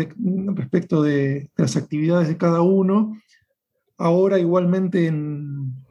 [0.55, 3.17] respecto de, las actividades de cada uno.
[3.97, 5.11] Ahora igualmente,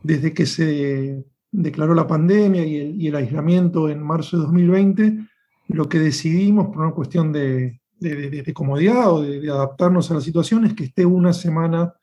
[0.02, 1.24] desde que se
[1.56, 5.18] declaró la pandemia y el, aislamiento en marzo de 2020,
[5.68, 7.80] lo que decidimos por una cuestión de,
[8.54, 11.94] comodidad o de, adaptarnos a la situación es que esté una semana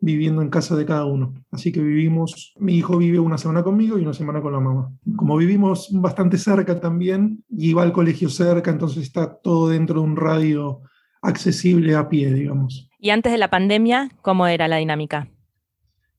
[0.00, 1.34] viviendo en casa de cada uno.
[1.50, 4.92] Así que vivimos, mi hijo vive una semana conmigo y una semana con la mamá.
[5.16, 10.06] Como vivimos bastante cerca también, y va al colegio cerca, entonces está todo dentro de
[10.06, 10.80] un radio
[11.20, 12.88] accesible a pie, digamos.
[12.98, 15.28] ¿Y antes de la pandemia, cómo era la dinámica?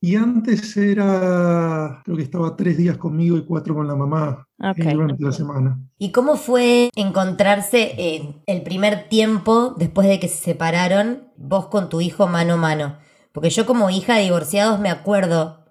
[0.04, 5.24] Y antes era, creo que estaba tres días conmigo y cuatro con la mamá durante
[5.24, 5.80] la semana.
[6.00, 11.88] ¿Y cómo fue encontrarse en el primer tiempo después de que se separaron, vos con
[11.90, 12.98] tu hijo mano a mano?
[13.32, 15.66] Porque yo como hija de divorciados me acuerdo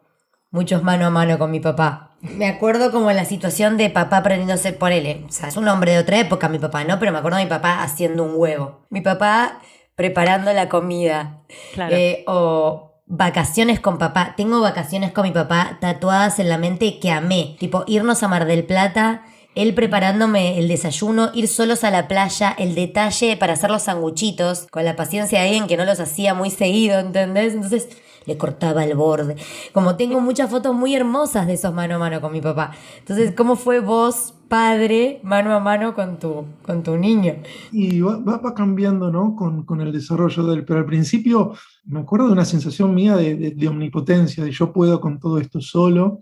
[0.53, 2.17] muchos mano a mano con mi papá.
[2.21, 5.25] Me acuerdo como la situación de papá prendiéndose por él.
[5.29, 7.01] O sea, es un hombre de otra época mi papá, ¿no?
[7.01, 8.87] Pero me acuerdo de mi papá haciendo un huevo.
[8.91, 9.61] Mi papá
[9.97, 11.43] preparando la comida.
[11.75, 11.97] Claro.
[11.97, 14.35] Eh, o vacaciones con papá.
[14.37, 17.57] Tengo vacaciones con mi papá tatuadas en la mente que amé.
[17.59, 19.25] Tipo, irnos a Mar del Plata,
[19.57, 24.69] él preparándome el desayuno, ir solos a la playa, el detalle para hacer los sanguchitos,
[24.71, 27.55] con la paciencia de alguien que no los hacía muy seguido, ¿entendés?
[27.55, 27.89] Entonces
[28.27, 29.37] le cortaba el borde.
[29.73, 32.73] Como tengo muchas fotos muy hermosas de esos mano a mano con mi papá.
[32.99, 37.37] Entonces, ¿cómo fue vos, padre, mano a mano con tu, con tu niño?
[37.73, 39.35] Y va, va cambiando, ¿no?
[39.37, 40.65] Con, con, el desarrollo de él.
[40.65, 41.53] Pero al principio
[41.85, 45.61] me acuerdo de una sensación mía de, de, omnipotencia, de yo puedo con todo esto
[45.61, 46.21] solo.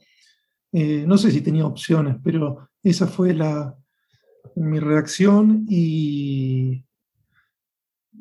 [0.72, 3.74] Eh, no sé si tenía opciones, pero esa fue la,
[4.54, 6.84] mi reacción y,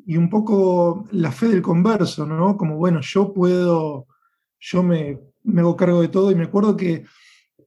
[0.08, 2.56] y un poco la fe del converso, ¿no?
[2.56, 4.06] Como, bueno, yo puedo,
[4.58, 7.04] yo me, me hago cargo de todo y me acuerdo que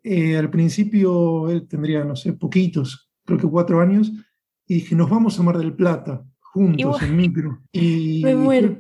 [0.02, 4.12] eh, al principio él tendría, no sé, poquitos, creo que cuatro años,
[4.66, 7.62] y dije, nos vamos a Mar del Plata, juntos, en micro.
[7.72, 8.76] Y me muero.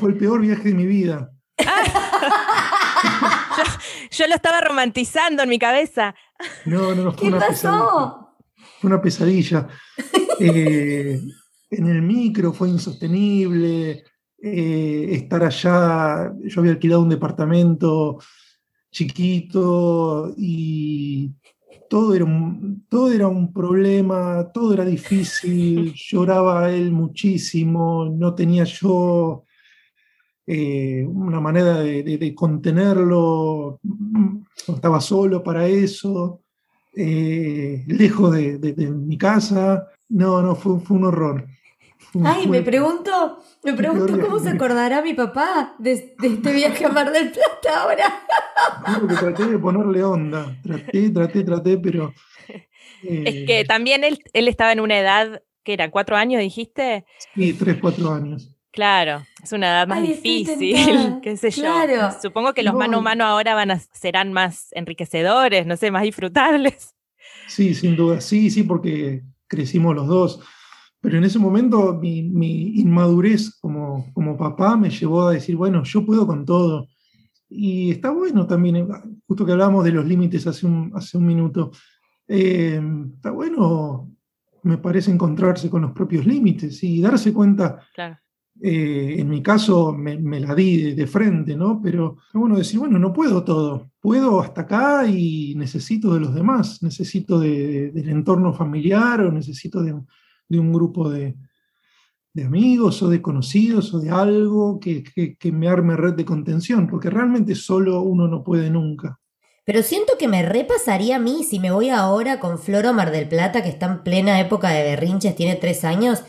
[0.00, 1.30] Fue, el peor viaje de mi vida.
[4.10, 6.16] yo, lo estaba romantizando en mi cabeza.
[6.64, 8.34] No, no, no fue ¿Qué pasó?
[8.80, 9.68] Fue una pesadilla.
[10.40, 11.20] Eh,
[11.72, 14.04] en el micro fue insostenible.
[14.44, 18.18] Eh, estar allá, yo había alquilado un departamento
[18.90, 21.30] chiquito y
[21.88, 28.64] todo era, un, todo era un problema, todo era difícil, lloraba él muchísimo, no tenía
[28.64, 29.44] yo
[30.46, 33.78] eh, una manera de, contenerlo,
[34.66, 36.42] estaba solo para eso.
[36.96, 39.86] eh, lejos de, mi casa.
[40.08, 41.46] No, no, fue, fue un horror.
[42.24, 47.10] Ay, me pregunto, me pregunto cómo se acordará mi papá de, este viaje a Mar
[47.10, 49.06] del Plata ahora.
[49.08, 52.12] que traté de ponerle onda, traté, traté, traté, pero...
[53.02, 55.90] es que eh, también él, él estaba en una edad, que era?
[55.90, 57.04] ¿Cuatro años dijiste?
[57.34, 58.54] Sí, tres, cuatro años.
[58.72, 61.72] Claro, es una edad más difícil, qué sé yo.
[62.22, 66.02] Supongo que los mano a mano ahora van a, serán más enriquecedores, no sé, más
[66.02, 66.94] disfrutables.
[67.48, 70.40] Sí, sin duda, sí, sí, porque crecimos los dos.
[71.02, 72.20] Pero en ese momento mi,
[72.76, 76.88] inmadurez como, como papá me llevó a decir, bueno, yo puedo con todo.
[77.48, 78.86] Y está bueno también, eh,
[79.26, 81.72] justo que hablábamos de los límites hace un, hace un minuto,
[82.28, 82.80] eh,
[83.16, 84.12] está bueno,
[84.62, 87.80] me parece, encontrarse con los propios límites y darse cuenta.
[88.60, 91.80] Eh, en mi caso me, la di de, frente, ¿no?
[91.82, 96.32] Pero está bueno decir, bueno, no puedo todo, puedo hasta acá y necesito de los
[96.32, 99.94] demás, necesito del entorno familiar o necesito de,
[100.52, 101.34] de un grupo de,
[102.44, 105.02] amigos o de conocidos o de algo que,
[105.50, 109.18] me arme red de contención, porque realmente solo uno no puede nunca.
[109.64, 113.28] Pero siento que me repasaría a mí si me voy ahora con Floro Mar del
[113.28, 116.22] Plata, que está en plena época de berrinches, tiene tres años.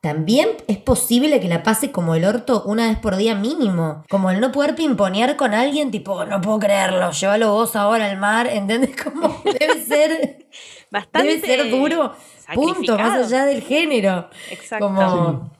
[0.00, 4.04] También es posible que la pase como el orto una vez por día mínimo.
[4.08, 8.16] Como el no poder pimponear con alguien, tipo, no puedo creerlo, llévalo vos ahora al
[8.18, 8.94] mar, ¿entendés?
[9.02, 10.46] Como debe ser.
[10.92, 11.28] Bastante.
[11.28, 12.12] Debe ser duro
[12.54, 14.28] Punto, más allá del género.
[14.50, 15.50] Exacto.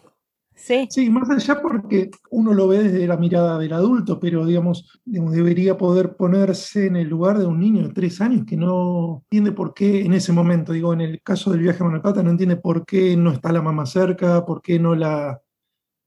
[0.54, 0.88] Sí.
[0.90, 1.10] sí.
[1.10, 6.16] más allá porque uno lo ve desde la mirada del adulto, pero digamos, debería poder
[6.16, 10.04] ponerse en el lugar de un niño de tres años que no entiende por qué
[10.04, 13.16] en ese momento, digo, en el caso del viaje a Manapata, no entiende por qué
[13.16, 15.40] no está la mamá cerca, por qué no la,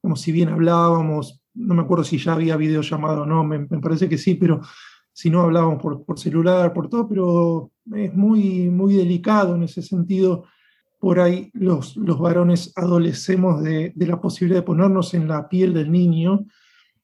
[0.01, 3.79] como si bien hablábamos, no me acuerdo si ya había videollamado o no, me, me
[3.79, 4.61] parece que sí, pero
[5.13, 9.81] si no hablábamos por, por celular, por todo, pero es muy, muy delicado en ese
[9.81, 10.45] sentido
[10.99, 15.91] por ahí los, los varones adolecemos de, la posibilidad de ponernos en la piel del
[15.91, 16.45] niño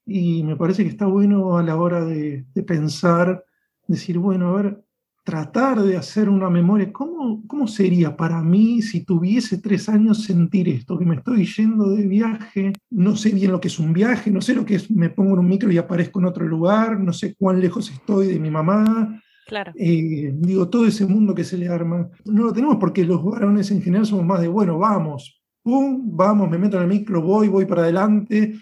[0.04, 3.44] y me parece que está bueno a la hora de, pensar,
[3.88, 4.84] decir, bueno, a ver,
[5.24, 10.68] tratar de hacer una memoria, ¿cómo, ¿cómo sería para mí si tuviese tres años sentir
[10.68, 10.96] esto?
[10.96, 14.40] Que me estoy yendo de viaje, no sé bien lo que es un viaje, no
[14.40, 17.12] sé lo que es, me pongo en un micro y aparezco en otro lugar, no
[17.12, 19.72] sé cuán lejos estoy de mi mamá, Claro.
[19.76, 22.10] Digo, todo ese mundo que se le arma.
[22.24, 26.50] No lo tenemos porque los varones en general somos más de, bueno, vamos, pum, vamos,
[26.50, 28.54] me meto en el micro, voy, voy para adelante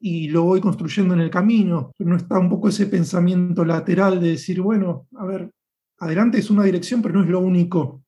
[0.00, 1.92] y lo voy construyendo en el camino.
[1.98, 5.50] No está un poco ese pensamiento lateral de decir, bueno, a ver,
[5.98, 8.02] adelante es una dirección, pero no es lo único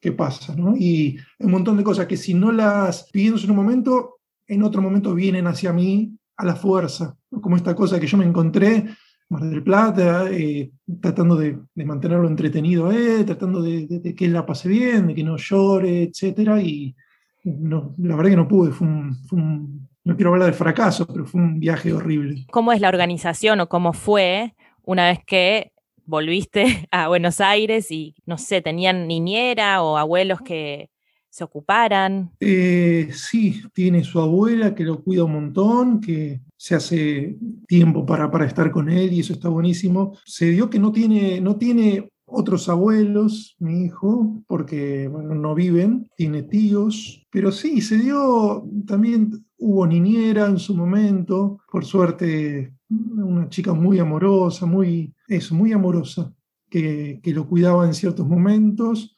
[0.00, 0.74] que pasa, ¿no?
[0.76, 4.80] Y un montón de cosas que si no las pienso en un momento, en otro
[4.80, 8.86] momento vienen hacia mí a la fuerza, como esta cosa que yo me encontré
[9.30, 14.68] Mar del Plata, eh, tratando de, mantenerlo entretenido, eh, tratando de, que él la pase
[14.68, 16.60] bien, de que no llore, etc.
[16.62, 16.96] Y
[17.44, 21.40] no, la verdad que no pude, fue un, no quiero hablar de fracaso, pero fue
[21.40, 22.44] un viaje horrible.
[22.50, 25.72] ¿Cómo es la organización o cómo fue una vez que
[26.04, 30.90] volviste a Buenos Aires y, no sé, tenían niñera o abuelos que
[31.28, 32.32] se ocuparan?
[32.40, 38.30] Eh, sí, tiene su abuela que lo cuida un montón, que se hace tiempo para,
[38.30, 40.18] para estar con él y eso está buenísimo.
[40.26, 46.42] Se dio que no tiene, no tiene otros abuelos, mi hijo, porque no viven, tiene
[46.42, 53.72] tíos, pero sí, se dio, también hubo niñera en su momento, por suerte, una chica
[53.72, 56.30] muy amorosa, muy, eso, muy amorosa,
[56.68, 59.16] que, que lo cuidaba en ciertos momentos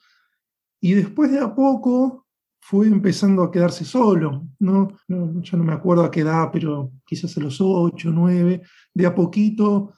[0.79, 2.22] y después de a poco
[2.65, 4.87] fue empezando a quedarse solo, ¿no?
[5.09, 8.61] no no me acuerdo a qué edad, pero quizás a los 8, 9,
[8.93, 9.91] de a poquito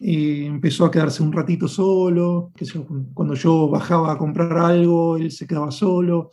[0.00, 2.66] eh, empezó a quedarse un ratito solo, que
[3.14, 6.30] cuando yo bajaba a comprar algo, él se quedaba solo,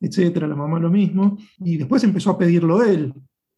[0.00, 3.12] etcétera, la mamá lo mismo, y después empezó a pedirlo él,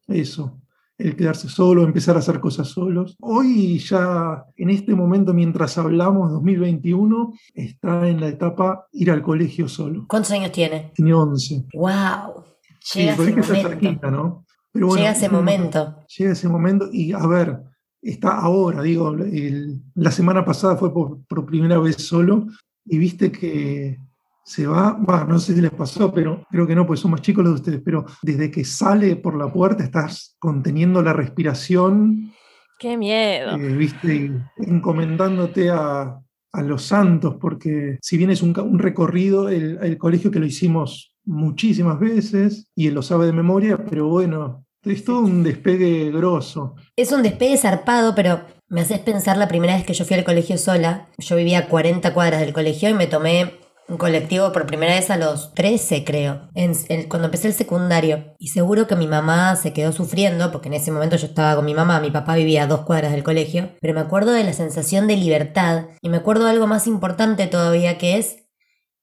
[0.07, 0.61] eso,
[0.97, 3.15] el quedarse solo, empezar a hacer cosas solos.
[3.19, 9.67] Hoy ya, en este momento, mientras hablamos, 2021, está en la etapa ir al colegio
[9.67, 10.05] solo.
[10.07, 10.91] ¿Cuántos años tiene?
[10.95, 11.65] Tiene 11.
[11.73, 12.43] ¡Wow!
[12.93, 14.11] Llega ese momento.
[14.11, 14.45] ¿no?
[14.73, 15.95] llega ese momento.
[16.17, 17.59] Llega ese momento y, a ver,
[18.01, 19.15] está ahora, digo,
[19.95, 22.47] la semana pasada fue por, por primera vez solo
[22.85, 23.97] y viste que
[24.43, 27.43] se va, no sé si les pasó, pero creo que no, pues son más chicos
[27.43, 32.33] los de ustedes, pero desde que sale por la puerta estás conteniendo la respiración.
[32.77, 33.55] ¡Qué miedo!
[33.55, 36.19] Eh, viste, encomendándote a,
[36.55, 41.99] los santos, porque si bien es un, recorrido, el, el, colegio que lo hicimos muchísimas
[41.99, 46.75] veces y él lo sabe de memoria, pero bueno, es todo un despegue grosso.
[46.95, 50.23] Es un despegue zarpado, pero me haces pensar la primera vez que yo fui al
[50.23, 51.07] colegio sola.
[51.17, 55.09] Yo vivía a 40 cuadras del colegio y me tomé un colectivo por primera vez
[55.09, 56.49] a los 13, creo,
[57.09, 58.33] cuando empecé el secundario.
[58.39, 61.65] Y seguro que mi mamá se quedó sufriendo, porque en ese momento yo estaba con
[61.65, 64.53] mi mamá, mi papá vivía a dos cuadras del colegio, pero me acuerdo de la
[64.53, 68.37] sensación de libertad y me acuerdo de algo más importante todavía que es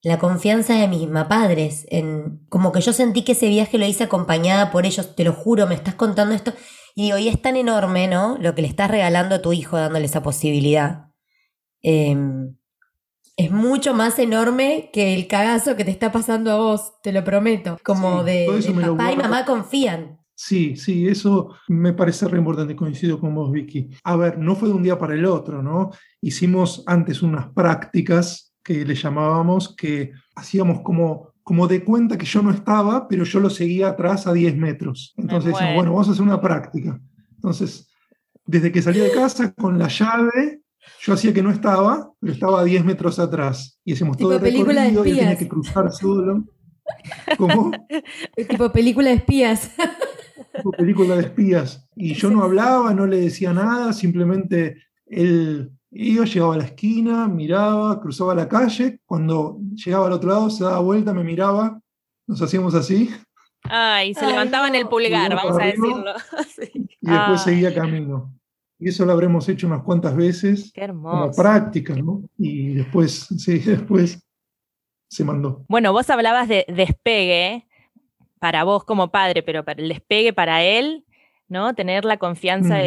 [0.03, 4.05] la confianza de mis padres, en como que yo sentí que ese viaje lo hice
[4.05, 6.55] acompañada por ellos, te lo juro, me estás contando esto,
[6.95, 8.39] y digo, y es tan enorme, ¿no?
[8.41, 11.11] Lo que le estás regalando a tu hijo dándole esa posibilidad.
[11.83, 12.57] Em,
[13.41, 17.25] es mucho más enorme que el cagazo que te está pasando a vos, te lo
[17.25, 17.79] prometo.
[17.83, 18.47] Como de,
[18.83, 20.19] papá y mamá confían.
[20.35, 23.91] Sí, sí, eso me parece re importante, coincido con vos, Vicky.
[24.05, 25.91] A ver, no fue de un día para el otro, ¿no?
[26.21, 32.43] Hicimos antes unas prácticas que le llamábamos, que hacíamos como, como de cuenta que yo
[32.43, 35.15] no estaba, pero yo lo seguía atrás a 10 metros.
[35.17, 37.01] Entonces decíamos, bueno, vamos a hacer una práctica.
[37.37, 37.91] Entonces,
[38.45, 40.63] desde que salí de casa con la llave,
[41.01, 43.81] yo hacía que no estaba, pero estaba a 10 metros atrás.
[43.85, 46.45] Y hacíamos todo el recorrido y tenía que cruzar solo.
[47.39, 47.71] ¿Cómo?
[48.49, 49.71] tipo película de espías.
[50.53, 51.89] Tipo película de espías.
[51.95, 57.29] Y yo no hablaba, no le decía nada, simplemente él yo llegaba a la esquina,
[57.29, 61.81] miraba, cruzaba la calle, cuando llegaba al otro lado se daba vuelta, me miraba,
[62.27, 63.11] nos hacíamos así.
[63.65, 66.15] Ay, se levantaban el pulgar, vamos a decirlo.
[67.03, 68.40] Y después seguía camino.
[68.81, 70.73] Y eso lo habremos hecho unas cuantas veces.
[70.73, 71.19] Qué hermoso.
[71.19, 72.23] Como práctica, ¿no?
[72.39, 74.27] Y después, sí, después
[75.09, 75.65] se mandó.
[75.69, 77.67] Bueno, vos hablabas de despegue
[78.39, 81.05] para vos como padre, pero para el despegue para él
[81.51, 81.75] ¿no?
[81.75, 82.83] Tener la confianza mm.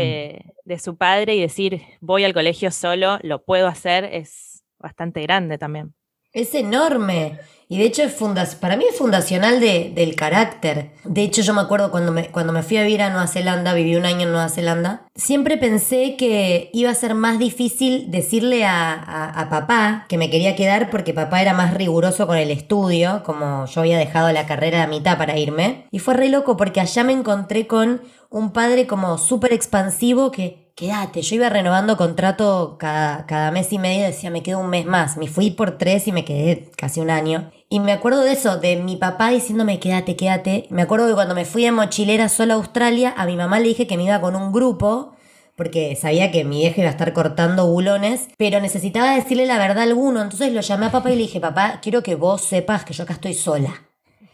[0.65, 5.57] de, su padre y decir, voy al colegio solo, lo puedo hacer, es bastante grande
[5.57, 5.93] también.
[6.31, 7.39] Es enorme.
[7.73, 8.13] Y de hecho, es
[8.57, 10.91] para mí es fundacional del carácter.
[11.05, 13.73] De hecho, yo me acuerdo cuando me, cuando me fui a vivir a Nueva Zelanda,
[13.73, 18.63] viví un año en Nueva Zelanda, siempre pensé que iba a ser más difícil decirle
[18.63, 23.23] a, a, papá que me quería quedar porque papá era más riguroso con el estudio,
[23.25, 25.87] como yo había dejado la carrera a mitad para irme.
[25.89, 30.62] Y fue re loco porque allá me encontré con un padre como súper expansivo que,
[30.75, 34.85] quédate, yo iba renovando contrato cada, cada mes y medio, decía, me quedo un mes
[34.85, 37.51] más, me fui por tres y me quedé casi un año.
[37.69, 40.67] Y me acuerdo de eso, de mi papá diciéndome, quédate, quédate.
[40.69, 43.69] Me acuerdo que cuando me fui de mochilera sola a Australia, a mi mamá le
[43.69, 45.13] dije que me iba con un grupo,
[45.55, 49.79] porque sabía que mi vieja iba a estar cortando bulones, pero necesitaba decirle la verdad
[49.79, 50.21] a alguno.
[50.21, 53.03] Entonces lo llamé a papá y le dije, papá, quiero que vos sepas que yo
[53.03, 53.73] acá estoy sola.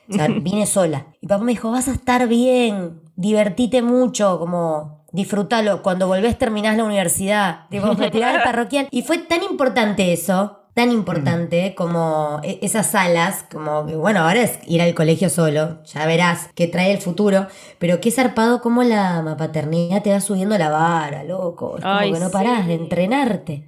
[0.10, 1.08] O sea, vine sola.
[1.22, 5.82] Y papá me dijo, vas a estar bien, divertite mucho, como disfrútalo.
[5.82, 8.88] Cuando volvés terminás la universidad, tipo, retirar el parroquial.
[8.92, 14.60] Y fue tan importante eso, tan importante como e-, esas salas, como bueno, ahora es
[14.68, 17.48] ir al colegio solo, ya verás qué trae el futuro,
[17.80, 21.78] pero qué zarpado como la paternidad te va subiendo la vara, loco.
[21.78, 23.68] Es como que no parás de entrenarte.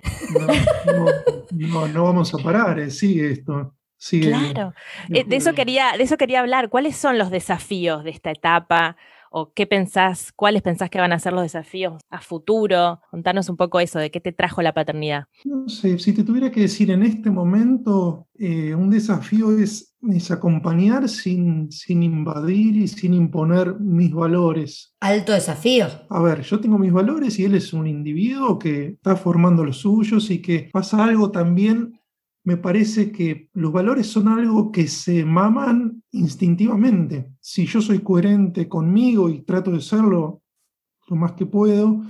[1.52, 3.74] No, no, vamos a parar, eh, sigue esto.
[4.10, 4.74] Claro,
[5.10, 6.70] eh, de eso, quería, de eso quería hablar.
[6.70, 8.98] ¿Cuáles son los desafíos de esta etapa?
[9.34, 13.00] ¿O qué pensás, cuáles pensás que van a ser los desafíos a futuro?
[13.10, 15.24] Contanos un poco eso, de qué te trajo la paternidad.
[15.46, 20.32] No sé, si te tuviera que decir en este momento, eh, un desafío es, es
[20.32, 24.94] acompañar sin, sin invadir y sin imponer mis valores.
[25.00, 25.88] Alto desafío.
[26.10, 29.78] A ver, yo tengo mis valores y él es un individuo que está formando los
[29.78, 32.01] suyos y que pasa algo también
[32.44, 37.32] me parece que los valores son algo que se maman instintivamente.
[37.40, 40.42] Si yo soy coherente conmigo y trato de serlo
[41.08, 42.02] lo más que puedo,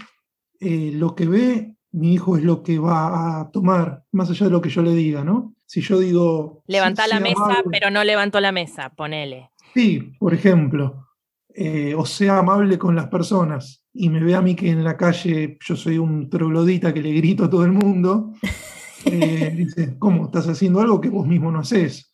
[0.60, 4.52] eh, lo que ve mi hijo es lo que va a tomar, más allá de
[4.52, 5.54] lo que yo le diga, ¿no?
[5.66, 6.64] Si yo digo...
[6.68, 9.52] Levanta la mesa, pero no levantó la mesa, ponele.
[9.74, 11.08] Sí, por ejemplo.
[11.54, 14.96] Eh, o sea amable con las personas y me ve a mí que en la
[14.96, 18.32] calle yo soy un troglodita que le grito a todo el mundo.
[19.06, 20.26] Eh, dice, ¿cómo?
[20.26, 22.12] Estás haciendo algo que vos mismo no haces.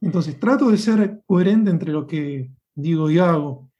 [0.00, 3.70] Entonces trato de ser coherente entre lo que digo y hago.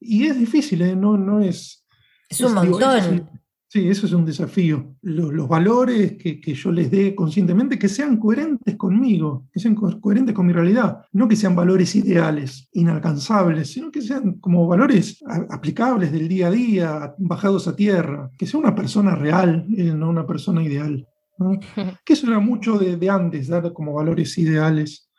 [0.00, 0.96] Y es difícil, ¿eh?
[0.96, 1.84] no, no es...
[2.28, 3.28] Es un montón.
[3.68, 4.96] sí, eso es un desafío.
[5.02, 10.34] Los, valores que, que, yo les dé conscientemente, que sean coherentes conmigo, que sean coherentes
[10.34, 11.02] con mi realidad.
[11.12, 16.50] No que sean valores ideales, inalcanzables, sino que sean como valores aplicables del día a
[16.50, 18.30] día, bajados a tierra.
[18.36, 21.06] Que sea una persona real, eh, no una persona ideal.
[22.04, 25.10] que eso era mucho de, antes, dar como valores ideales.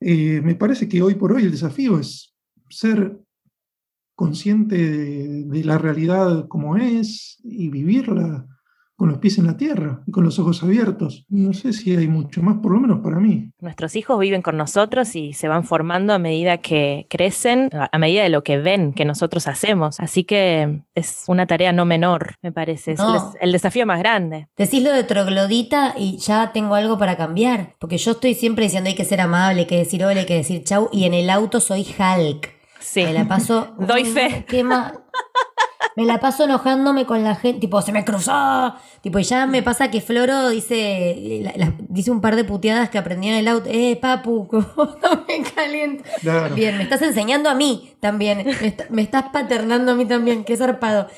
[0.00, 2.34] Eh, me parece que hoy por hoy el desafío es
[2.68, 3.18] ser
[4.14, 8.46] consciente de, la realidad como es y vivirla
[8.96, 11.24] con los pies en la tierra y con los ojos abiertos.
[11.28, 13.50] No sé si hay mucho más, por lo menos para mí.
[13.60, 18.22] Nuestros hijos viven con nosotros y se van formando a medida que crecen, a medida
[18.22, 20.00] de lo que ven que nosotros hacemos.
[20.00, 22.92] Así que es una tarea no menor, me parece.
[22.92, 23.00] Es
[23.40, 24.48] el, desafío más grande.
[24.56, 27.74] Decís lo de troglodita y ya tengo algo para cambiar.
[27.78, 30.36] Porque yo estoy siempre diciendo hay que ser amable, hay que decir hola, hay que
[30.36, 30.88] decir chau.
[30.92, 32.50] Y en el auto soy Hulk.
[32.80, 33.04] Sí.
[33.04, 33.74] Me la paso.
[33.78, 34.44] Doy fe.
[34.48, 34.92] ¿Qué más?
[35.96, 39.62] Me la paso enojándome con la gente, tipo, se me cruzó, tipo, y ya me
[39.62, 41.52] pasa que Floro dice,
[41.88, 46.04] dice un par de puteadas que aprendí en el auto, eh, papu, no me caliento.
[46.54, 48.46] Bien, me estás enseñando a mí también,
[48.90, 51.08] me, estás paternando a mí también, qué zarpado.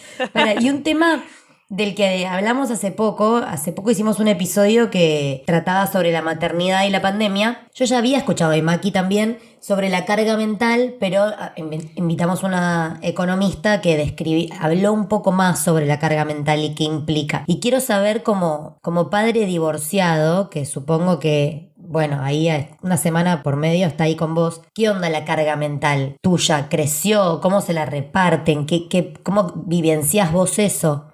[0.60, 1.22] y un tema
[1.68, 3.36] del que hablamos hace poco.
[3.36, 7.68] Hace poco hicimos un episodio que trataba sobre la maternidad y la pandemia.
[7.74, 12.46] Yo ya había escuchado a Maki también sobre la carga mental, pero ah, invitamos a
[12.46, 17.44] una economista que describí, habló un poco más sobre la carga mental y qué implica.
[17.46, 22.50] Y quiero saber como, como padre divorciado, que supongo que bueno, ahí
[22.82, 24.60] una semana por medio está ahí con vos.
[24.74, 26.68] ¿Qué onda la carga mental tuya?
[26.68, 27.40] ¿Creció?
[27.40, 28.66] ¿Cómo se la reparten?
[28.66, 31.07] ¿Qué, qué, ¿Cómo vivencias vos eso?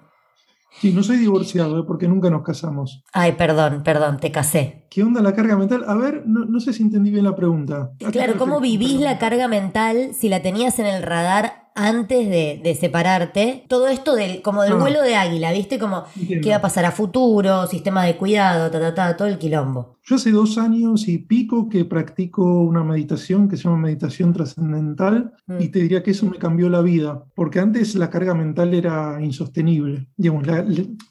[0.79, 1.83] Sí, no soy divorciado, ¿eh?
[1.87, 3.03] porque nunca nos casamos.
[3.13, 4.85] Ay, perdón, perdón, te casé.
[4.89, 5.83] ¿Qué onda la carga mental?
[5.87, 7.91] A ver, no, sé si entendí bien la pregunta.
[8.11, 13.65] Claro, ¿cómo vivís la carga mental si la tenías en el radar antes de, separarte,
[13.67, 15.77] todo esto del, como del vuelo de águila, ¿viste?
[15.77, 19.37] Como qué va a pasar a futuro, sistema de cuidado, ta, ta, ta, todo el
[19.37, 19.97] quilombo.
[20.03, 25.33] Yo hace dos años y pico que practico una meditación que se llama meditación trascendental
[25.47, 25.59] mm.
[25.59, 29.21] y te diría que eso me cambió la vida, porque antes la carga mental era
[29.21, 30.07] insostenible.
[30.15, 30.47] Digamos,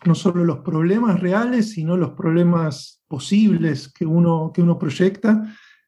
[0.07, 5.43] no solo los problemas reales, sino los problemas posibles que uno, que uno proyecta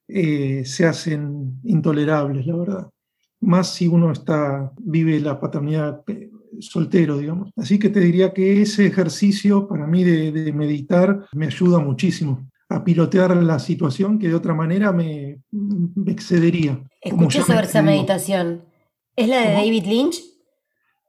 [0.06, 2.90] eh, se hacen intolerables, la verdad
[3.40, 6.30] más si uno está, vive la paternidad eh,
[6.60, 7.50] soltero, digamos.
[7.56, 12.82] Así que te diría que ese ejercicio para mí de, meditar me ayuda muchísimo a
[12.82, 15.38] pilotear la situación que de otra manera me,
[16.06, 16.82] excedería.
[17.00, 18.64] Escuché sobre esa meditación.
[19.14, 20.22] ¿Es la de David Lynch?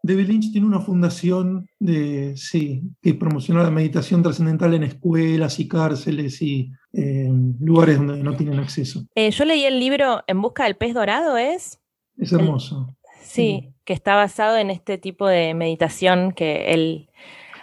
[0.03, 5.67] David Lynch tiene una fundación de, sí, que promociona la meditación trascendental en escuelas y
[5.67, 9.05] cárceles y eh, lugares donde no tienen acceso.
[9.15, 11.79] Eh, yo leí el libro En busca del pez dorado, ¿es?
[12.17, 12.95] Es hermoso.
[13.21, 17.09] sí, que está basado en este tipo de meditación que él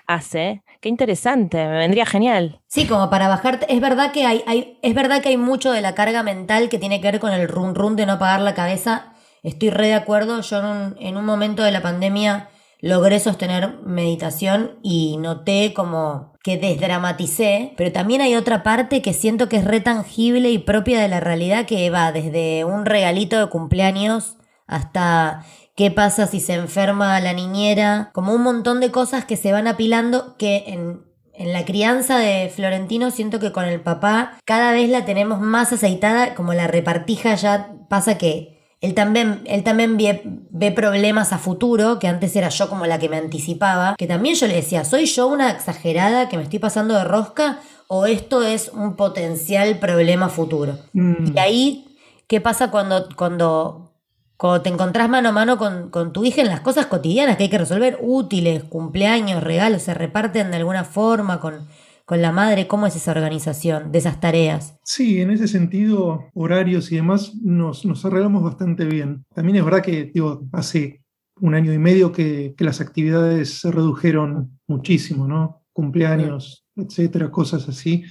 [0.07, 0.63] hace.
[0.81, 2.61] Qué interesante, me vendría genial.
[2.67, 3.73] Sí, como para bajarte.
[3.73, 6.79] Es verdad que hay, hay, es verdad que hay mucho de la carga mental que
[6.79, 9.15] tiene que ver con el run run de no apagar la cabeza.
[9.43, 10.41] Estoy re de acuerdo.
[10.41, 12.49] Yo en un, en un momento de la pandemia
[12.81, 19.49] logré sostener meditación y noté como que desdramaticé, pero también hay otra parte que siento
[19.49, 23.49] que es re tangible y propia de la realidad que va desde un regalito de
[23.49, 24.37] cumpleaños
[24.67, 25.45] hasta
[25.77, 29.67] qué pasa si se enferma la niñera, como un montón de cosas que se van
[29.67, 31.03] apilando que en,
[31.33, 35.73] en la crianza de Florentino siento que con el papá cada vez la tenemos más
[35.73, 38.55] aceitada, como la repartija ya pasa que
[38.85, 43.09] él también, él también ve, problemas a futuro, que antes era yo como la que
[43.09, 46.93] me anticipaba, que también yo le decía, ¿soy yo una exagerada que me estoy pasando
[46.93, 50.77] de rosca o esto es un potencial problema futuro?
[50.93, 51.35] Mm.
[51.35, 51.97] Y ahí,
[52.27, 53.93] ¿qué pasa cuando, cuando
[54.37, 57.51] cuando te encontrás mano a mano con, tu hija en las cosas cotidianas que hay
[57.51, 61.66] que resolver, útiles, cumpleaños, regalos, se reparten de alguna forma con,
[62.05, 64.78] con la madre, ¿cómo es esa organización de esas tareas?
[64.85, 69.24] Sí, en ese sentido, horarios y demás nos, nos arreglamos bastante bien.
[69.35, 70.12] También es verdad que
[70.53, 71.05] hace
[71.41, 75.62] un año y medio que, las actividades se redujeron muchísimo, ¿no?
[75.72, 78.05] Cumpleaños, etcétera, cosas así,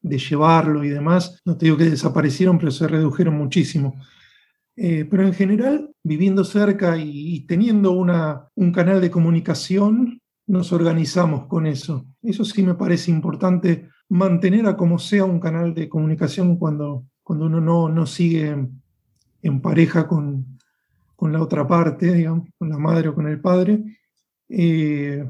[0.00, 1.40] de llevarlo y demás.
[1.44, 3.94] No te digo que desaparecieron, pero se redujeron muchísimo.
[4.76, 11.46] Eh, pero en general, viviendo cerca y, teniendo una, un canal de comunicación, nos organizamos
[11.46, 12.06] con eso.
[12.22, 17.46] Eso sí me parece importante, mantener a como sea un canal de comunicación cuando, cuando
[17.46, 18.68] uno no, no sigue
[19.42, 20.58] en pareja con,
[21.16, 23.82] con, la otra parte, digamos, con la madre o con el padre.
[24.48, 25.24] Eh,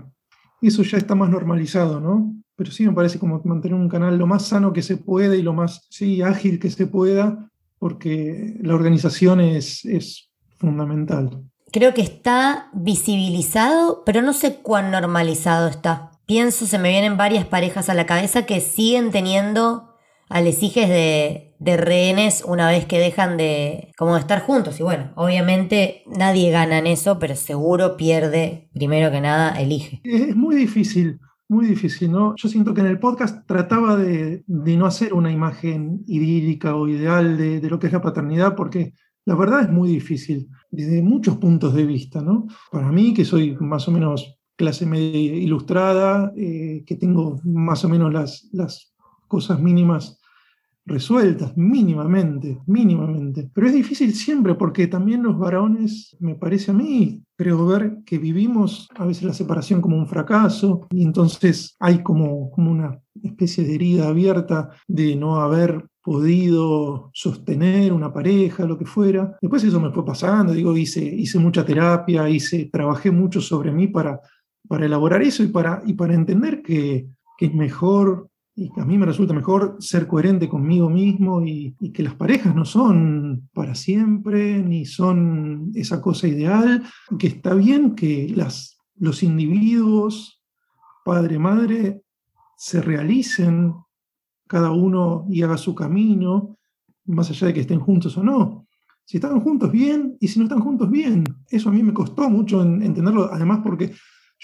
[0.63, 2.35] eso ya está más normalizado, ¿no?
[2.57, 5.43] Pero sí me parece como mantener un canal lo más sano que se pueda y
[5.43, 7.51] lo más sí, ágil que se pueda
[7.85, 11.45] porque la organización es, es fundamental.
[11.71, 16.13] Creo que está visibilizado, pero no sé cuán normalizado está.
[16.25, 19.91] Pienso, se me vienen varias parejas a la cabeza que siguen teniendo
[20.31, 24.81] a de, de rehenes una vez que dejan de como de estar juntos.
[24.81, 30.01] Y bueno, obviamente nadie gana en eso, pero seguro pierde, primero que nada, elige.
[30.05, 31.21] Es muy difícil.
[31.49, 32.35] Muy difícil, ¿no?
[32.37, 37.37] Yo siento que en el podcast trataba de, no hacer una imagen idílica o ideal
[37.37, 38.95] de, lo que es la paternidad, porque
[39.27, 42.47] la verdad es muy difícil desde muchos puntos de vista, ¿no?
[42.73, 47.89] Para mí, que soy más o menos clase media ilustrada, eh, que tengo más o
[47.91, 48.95] menos las, las
[49.29, 50.21] cosas mínimas
[50.87, 53.51] resueltas, mínimamente, mínimamente.
[53.55, 58.19] Pero es difícil siempre porque también los varones, me parece a mí, creo ver que
[58.19, 63.65] vivimos a veces la separación como un fracaso y entonces hay como, como una especie
[63.65, 69.37] de herida abierta de no haber podido sostener una pareja, lo que fuera.
[69.41, 73.89] Después eso me fue pasando, digo, hice, hice mucha terapia, hice, trabajé mucho sobre mí
[73.89, 74.21] para,
[74.69, 77.09] para elaborar eso y para, y para entender que,
[77.39, 82.05] que es mejor y a mí me resulta mejor ser coherente conmigo mismo y, que
[82.05, 86.85] las parejas no son para siempre, ni son esa cosa ideal,
[87.19, 90.41] que está bien que las, los individuos,
[91.05, 92.03] padre, madre,
[92.57, 93.75] se realicen
[94.47, 96.57] cada uno y haga su camino,
[97.07, 98.69] más allá de que estén juntos o no.
[99.05, 101.25] Si están juntos, bien, y si no están juntos, bien.
[101.51, 103.93] Eso a mí me costó mucho entenderlo, además porque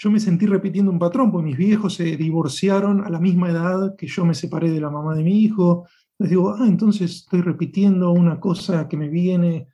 [0.01, 3.95] yo me sentí repitiendo un patrón, porque mis viejos se divorciaron a la misma edad
[3.95, 5.85] que yo me separé de la mamá de mi hijo.
[6.17, 9.67] Les digo, ah, entonces estoy repitiendo una cosa que me viene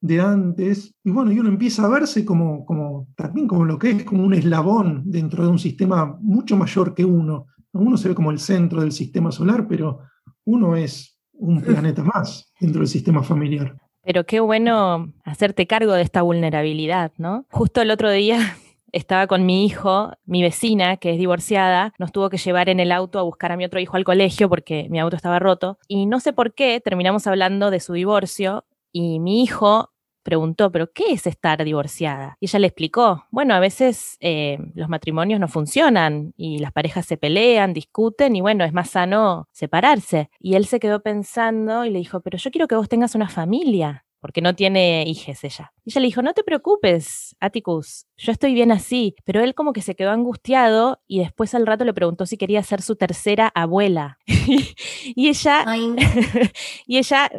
[0.00, 0.94] de antes.
[1.04, 4.24] Y bueno, y uno empieza a verse como, como también como lo que es, como
[4.24, 7.48] un eslabón dentro de un sistema mucho mayor que uno.
[7.72, 9.98] Uno se ve como el centro del sistema solar, pero
[10.46, 13.76] uno es un planeta más dentro del sistema familiar.
[14.02, 17.44] Pero qué bueno hacerte cargo de esta vulnerabilidad, ¿no?
[17.50, 18.56] Justo el otro día
[18.92, 22.92] estaba con mi hijo, mi vecina, que es divorciada, nos tuvo que llevar en el
[22.92, 25.78] auto a buscar a mi otro hijo al colegio porque mi auto estaba roto.
[25.88, 30.92] Y no sé por qué terminamos hablando de su divorcio y mi hijo preguntó, pero
[30.92, 32.36] ¿qué es estar divorciada?
[32.38, 37.06] Y ella le explicó, bueno, a veces eh, los matrimonios no funcionan y las parejas
[37.06, 40.28] se pelean, discuten y bueno, es más sano separarse.
[40.38, 43.30] Y él se quedó pensando y le dijo, pero yo quiero que vos tengas una
[43.30, 45.72] familia porque no tiene hijas ella.
[45.84, 49.14] Y ella le dijo, no te preocupes, Atticus, yo estoy bien así.
[49.24, 52.62] Pero él como que se quedó angustiado y después al rato le preguntó si quería
[52.62, 54.18] ser su tercera abuela.
[54.26, 55.64] y ella,
[56.86, 57.30] y ella,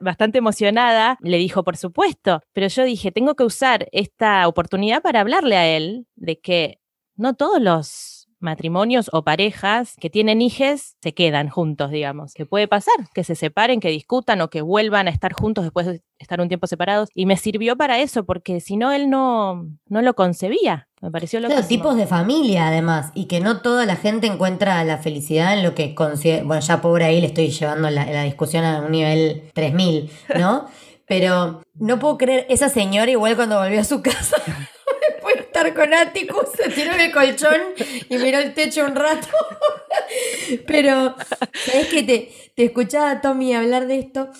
[0.00, 2.40] bastante emocionada, le dijo, por supuesto.
[2.52, 6.78] Pero yo dije, tengo que usar esta oportunidad para hablarle a él de que
[7.16, 8.11] no todos los
[8.42, 12.34] matrimonios o parejas que tienen hijos se quedan juntos, digamos.
[12.34, 15.86] Que puede pasar, que se separen, que discutan o que vuelvan a estar juntos después
[15.86, 17.08] de estar un tiempo separados.
[17.14, 20.88] Y me sirvió para eso, porque si no, él no, no lo concebía.
[21.00, 24.84] Me pareció lo Claro, tipos de familia, además, y que no toda la gente encuentra
[24.84, 26.44] la felicidad en lo que considera.
[26.44, 30.66] Bueno, ya pobre ahí le estoy llevando la, la discusión a un nivel 3000, ¿no?
[31.08, 34.36] Pero no puedo creer, esa señora igual cuando volvió a su casa
[35.62, 37.60] estar con Atticus, se tiró el colchón
[38.08, 39.28] y miró el techo un rato.
[40.66, 41.16] Pero,
[41.64, 44.30] ¿sabes que te, te escuchaba, Tommy, hablar de esto?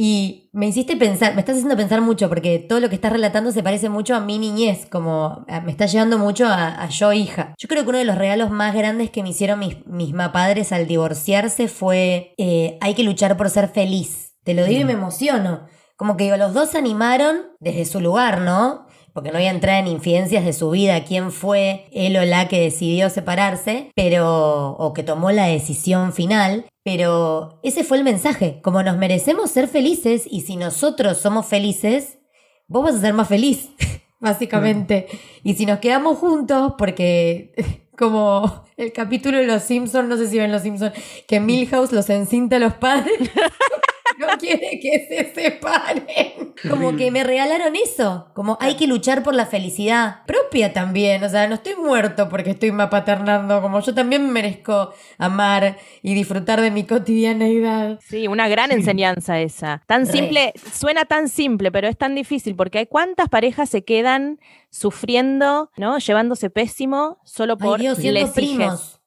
[0.00, 3.50] Y me hiciste pensar, me estás haciendo pensar mucho, porque todo lo que estás relatando
[3.50, 7.54] se parece mucho a mi niñez, como me está llevando mucho a, yo hija.
[7.58, 10.70] Yo creo que uno de los regalos más grandes que me hicieron mis, mis padres
[10.70, 14.36] al divorciarse fue, eh, hay que luchar por ser feliz.
[14.44, 15.66] Te lo digo y me emociono.
[15.96, 18.86] Como que los dos se animaron desde su lugar, ¿no?
[19.18, 22.46] Porque no voy a entrar en infidencias de su vida, quién fue él o la
[22.46, 28.60] que decidió separarse, pero o que tomó la decisión final, pero ese fue el mensaje,
[28.62, 32.20] como nos merecemos ser felices y si nosotros somos felices,
[32.68, 33.70] vos vas a ser más feliz,
[34.20, 35.08] básicamente.
[35.42, 37.54] Y si nos quedamos juntos, porque
[37.98, 40.92] como el capítulo de Los Simpsons, no sé si ven Los Simpsons,
[41.26, 43.18] que Milhouse los encinta a los padres.
[44.26, 46.54] no quiere que se separen.
[46.68, 48.28] Como que me regalaron eso.
[48.34, 51.22] Como hay que luchar por la felicidad propia también.
[51.22, 53.62] O sea, no estoy muerto porque estoy paternando.
[53.62, 57.98] Como yo también merezco amar y disfrutar de mi cotidianeidad.
[58.02, 59.82] Sí, una gran enseñanza esa.
[59.86, 64.40] Tan simple, suena tan simple, pero es tan difícil porque hay cuántas parejas se quedan
[64.70, 65.98] sufriendo, ¿no?
[65.98, 68.97] Llevándose pésimo solo por Ay, Dios, primos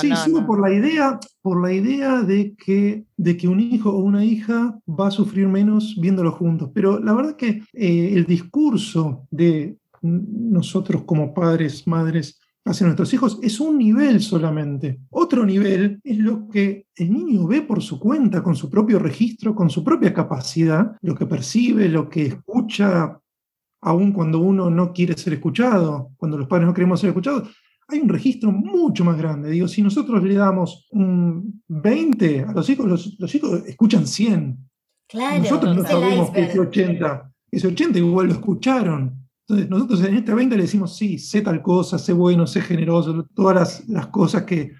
[0.00, 3.98] sí, sino por la idea, por la idea de que, de que un hijo o
[3.98, 6.70] una hija va a sufrir menos viéndolo juntos.
[6.74, 13.38] Pero la verdad que eh, el discurso de nosotros como padres, madres, hacia nuestros hijos
[13.42, 15.00] es un nivel solamente.
[15.10, 19.54] Otro nivel es lo que el niño ve por su cuenta, con su propio registro,
[19.54, 23.18] con su propia capacidad, lo que percibe, lo que escucha,
[23.80, 27.48] aun cuando uno no quiere ser escuchado, cuando los padres no queremos ser escuchados
[27.88, 29.50] hay un registro mucho más grande.
[29.50, 34.58] Digo, si nosotros le damos un 20 a los hijos, los, hijos escuchan 100.
[35.08, 39.26] Claro, nosotros no sabemos que ese 80, ese 80 igual lo escucharon.
[39.46, 43.26] Entonces, nosotros en este 20 le decimos, sí, sé tal cosa, sé bueno, sé generoso,
[43.34, 44.72] todas las, cosas que,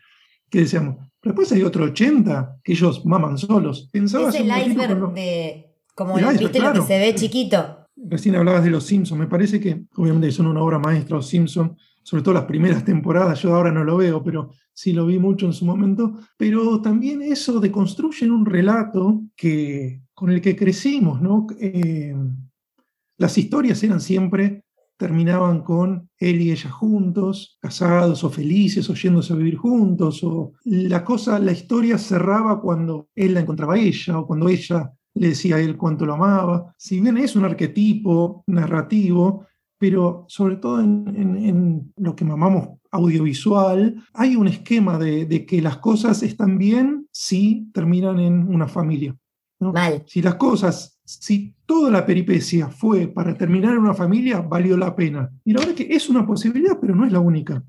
[0.51, 0.97] que deseamos.
[1.21, 3.89] Pero después hay otro 80 que ellos maman solos.
[3.91, 7.87] Pensaba es el iceberg de, como lo que se ve chiquito.
[7.97, 11.73] Recién hablabas de los Simpsons, me parece que obviamente son una obra maestra los Simpsons,
[12.09, 15.45] sobre todo las primeras temporadas, yo ahora no lo veo, pero sí lo vi mucho
[15.45, 21.21] en su momento, pero también eso de construir un relato que, con el que crecimos,
[21.21, 21.47] ¿no?
[21.61, 22.17] Eh,
[23.19, 24.65] las historias eran siempre,
[24.97, 30.53] terminaban con él y ella juntos, casados o felices o yéndose a vivir juntos, o
[30.65, 35.29] la cosa, la historia cerraba cuando él la encontraba a ella o cuando ella le
[35.29, 36.75] decía a él cuánto lo amaba.
[36.79, 39.47] Si bien es un arquetipo narrativo,
[39.79, 46.23] pero sobre todo en, lo que llamamos audiovisual, hay un esquema de, que las cosas
[46.23, 49.17] están bien si terminan en una familia.
[50.07, 54.95] Si las cosas, si toda la peripecia fue para terminar en una familia, valió la
[54.95, 55.31] pena.
[55.45, 57.63] Y la verdad es que es una posibilidad, pero no es la única.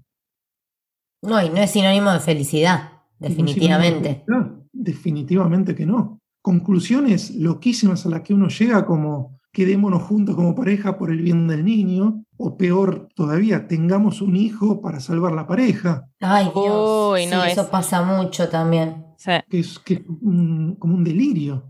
[1.22, 4.24] No, y no es sinónimo de felicidad, definitivamente.
[4.72, 6.22] definitivamente que no.
[6.42, 11.48] Conclusiones loquísimas a las que uno llega como quedémonos juntos como pareja por el bien
[11.48, 16.06] del niño, o peor todavía, tengamos un hijo para salvar la pareja.
[16.20, 17.30] Ay, Dios.
[17.32, 19.06] no, eso pasa mucho también.
[19.50, 21.66] Que es, que como un delirio.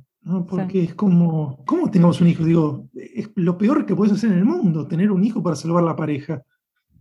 [0.47, 2.43] Porque es como, ¿cómo tengamos un hijo?
[2.43, 5.83] Digo, es lo peor que puedes hacer en el mundo, tener un hijo para salvar
[5.83, 6.43] la pareja.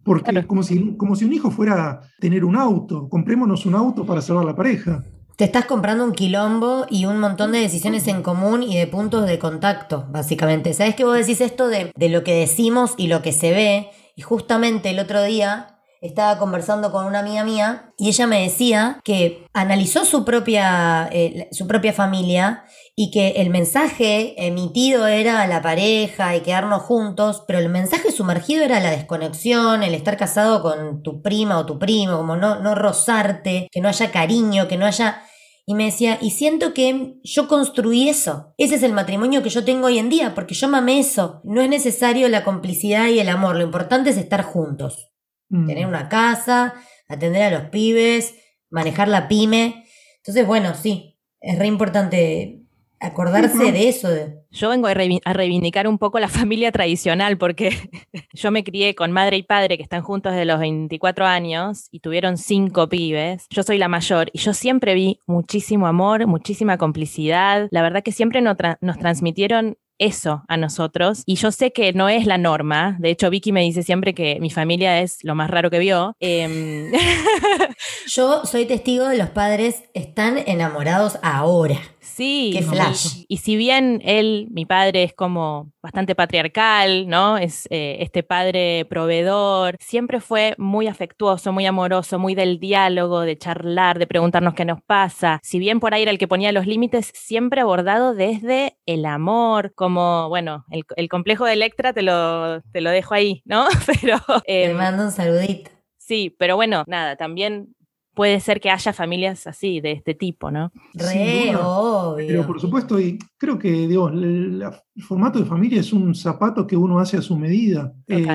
[0.02, 4.06] Porque es como si, como si un hijo fuera tener un auto, comprémonos un auto
[4.06, 5.04] para salvar la pareja.
[5.38, 9.24] Te estás comprando un quilombo y un montón de decisiones en común y de puntos
[9.24, 10.74] de contacto, básicamente.
[10.74, 13.88] ¿Sabes que vos decís esto de, de lo que decimos y lo que se ve?
[14.16, 19.00] Y justamente el otro día estaba conversando con una amiga mía y ella me decía
[19.04, 22.64] que analizó su propia, eh, su propia familia
[22.96, 28.64] y que el mensaje emitido era la pareja y quedarnos juntos, pero el mensaje sumergido
[28.64, 32.74] era la desconexión, el estar casado con tu prima o tu primo, como no, no
[32.74, 35.22] rozarte, que no haya cariño, que no haya...
[35.68, 38.54] Y me decía, y siento que yo construí eso.
[38.56, 41.42] Ese es el matrimonio que yo tengo hoy en día, porque yo mamé eso.
[41.44, 45.10] No es necesario la complicidad y el amor, lo importante es estar juntos.
[45.50, 45.66] Mm.
[45.66, 46.72] Tener una casa,
[47.06, 48.34] atender a los pibes,
[48.70, 49.84] manejar la pyme.
[50.16, 52.62] Entonces, bueno, sí, es re importante
[53.00, 54.08] acordarse de eso.
[54.50, 57.70] Yo vengo a, reivindicar un poco la familia tradicional porque
[58.32, 62.00] yo me crié con madre y padre que están juntos desde los 24 años y
[62.00, 63.46] tuvieron cinco pibes.
[63.50, 67.68] Yo soy la mayor y yo siempre vi muchísimo amor, muchísima complicidad.
[67.70, 71.22] La verdad que siempre nos, nos transmitieron eso a nosotros.
[71.26, 72.96] Y yo sé que no es la norma.
[72.98, 76.16] De hecho, Vicky me dice siempre que mi familia es lo más raro que vio.
[76.20, 76.90] Em,
[78.06, 81.78] yo soy testigo de los padres están enamorados ahora.
[82.18, 83.24] Sí, Qué flash.
[83.28, 87.38] Y, si bien él, mi padre, es como bastante patriarcal, ¿no?
[87.38, 93.38] Es eh, este padre proveedor, siempre fue muy afectuoso, muy amoroso, muy del diálogo, de
[93.38, 95.38] charlar, de preguntarnos qué nos pasa.
[95.44, 99.72] Si bien por ahí era el que ponía los límites, siempre abordado desde el amor,
[99.76, 103.68] como, bueno, el, complejo de Electra te lo, te lo dejo ahí, ¿no?
[103.86, 104.18] Pero...
[104.44, 105.70] te em, mando un saludito.
[106.08, 107.76] Sí, pero bueno, nada, también
[108.18, 110.72] puede ser que haya familias así, de este tipo, ¿no?
[110.92, 112.26] Re, obvio.
[112.26, 114.60] Pero por supuesto, y creo que digo, el,
[115.06, 117.94] formato de familia es un zapato que uno hace a su medida.
[118.08, 118.26] Eh,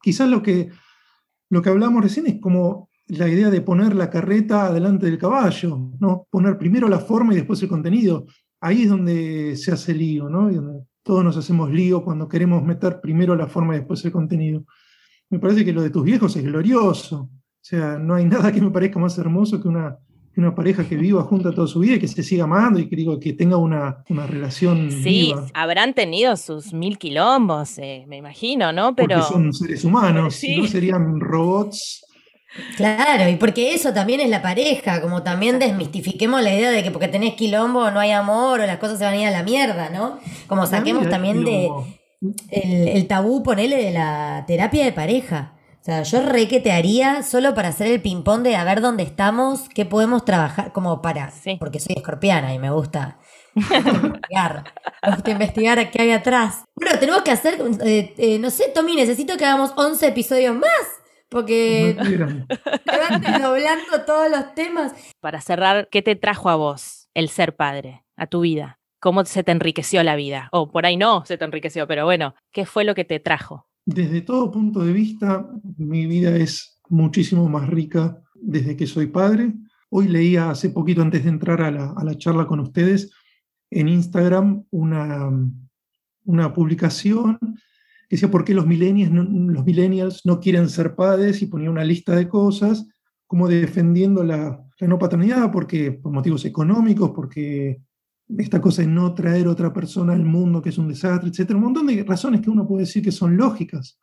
[0.00, 0.70] quizás lo que,
[1.50, 5.90] lo que hablamos recién es como la idea de poner la carreta delante del caballo,
[6.00, 6.26] ¿no?
[6.30, 8.24] Poner primero la forma y después el contenido.
[8.62, 10.50] Ahí es donde se hace lío, ¿no?
[10.50, 14.12] Y donde todos nos hacemos lío cuando queremos meter primero la forma y después el
[14.12, 14.64] contenido.
[15.28, 17.28] Me parece que lo de tus viejos es glorioso.
[17.64, 19.96] O sea, no hay nada que me parezca más hermoso que una,
[20.36, 22.94] una pareja que viva junta toda su vida y que se siga amando y que,
[22.94, 24.90] digo, que tenga una, una relación.
[24.90, 28.94] Sí, habrán tenido sus mil quilombos, eh, me imagino, ¿no?
[28.94, 29.16] Pero.
[29.16, 32.04] Porque son seres humanos, si no serían robots.
[32.76, 36.90] Claro, y porque eso también es la pareja, como también desmistifiquemos la idea de que
[36.90, 39.42] porque tenés quilombo no hay amor o las cosas se van a ir a la
[39.42, 40.18] mierda, ¿no?
[40.48, 41.70] Como saquemos también de
[42.50, 45.54] el, el tabú, ponele, de la terapia de pareja.
[45.84, 48.80] O sea, yo re que te haría solo para hacer el ping-pong de a ver
[48.80, 51.30] dónde estamos, qué podemos trabajar, como para.
[51.58, 53.18] Porque soy escorpiana y me gusta
[53.54, 54.64] investigar.
[55.02, 56.64] Me gusta investigar qué hay atrás.
[56.74, 61.02] Bueno, tenemos que hacer, eh, eh, no sé, Tommy, necesito que hagamos 11 episodios más.
[61.28, 64.94] Porque van desdoblando todos los temas.
[65.20, 68.78] Para cerrar, ¿qué te trajo a vos el ser padre, a tu vida?
[69.00, 70.48] ¿Cómo se te enriqueció la vida?
[70.50, 73.66] O por ahí no se te enriqueció, pero bueno, ¿qué fue lo que te trajo?
[73.86, 79.52] Desde todo punto de vista, mi vida es muchísimo más rica desde que soy padre.
[79.90, 83.10] Hoy leía hace poquito antes de entrar a la, charla con ustedes
[83.70, 85.30] en Instagram una,
[86.24, 87.38] una publicación
[88.08, 91.70] que decía por qué los millennials, no, los millennials no quieren ser padres y ponía
[91.70, 92.88] una lista de cosas
[93.26, 97.82] como defendiendo la, la no paternidad porque por motivos económicos, porque
[98.38, 101.64] esta cosa de no traer otra persona al mundo, que es un desastre, etcétera, un
[101.64, 103.98] montón de razones que uno puede decir que son lógicas.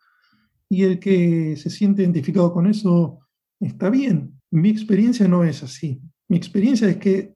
[0.70, 3.20] y el que se siente identificado con eso
[3.60, 4.40] está bien.
[4.52, 6.02] Mi experiencia no es así.
[6.30, 7.34] Mi experiencia es que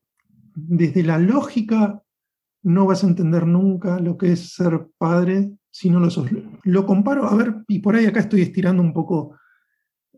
[0.55, 2.01] desde la lógica
[2.63, 6.29] no vas a entender nunca lo que es ser padre si no lo sos.
[6.63, 9.37] Lo comparo, a ver, y por ahí acá estoy estirando un poco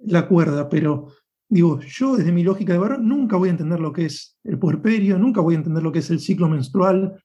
[0.05, 1.07] la cuerda, pero
[1.49, 4.57] digo, yo desde mi lógica de varón nunca voy a entender lo que es el
[4.59, 7.23] puerperio, nunca voy a entender lo que es el ciclo menstrual.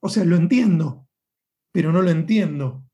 [0.00, 1.06] O sea, lo entiendo,
[1.72, 2.84] pero no lo entiendo.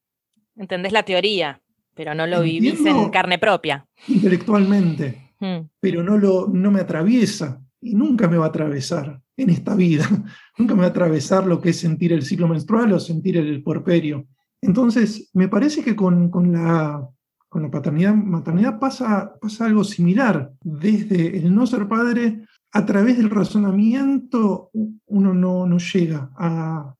[0.56, 1.60] Entendés la teoría,
[1.94, 3.86] pero no lo vivís en carne propia.
[4.08, 5.68] Intelectualmente, hmm.
[5.80, 10.08] pero no, lo, no me atraviesa y nunca me va a atravesar en esta vida.
[10.58, 13.62] nunca me va a atravesar lo que es sentir el ciclo menstrual o sentir el
[13.62, 14.26] puerperio.
[14.60, 17.06] Entonces, me parece que con, la,
[17.55, 20.50] con la paternidad, maternidad pasa, pasa algo similar.
[20.61, 24.70] Desde el no ser padre, a través del razonamiento,
[25.07, 26.92] uno no, no llega a,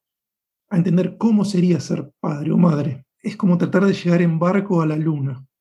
[0.71, 3.05] a entender cómo sería ser padre o madre.
[3.21, 5.45] Es como tratar de llegar en barco a la luna.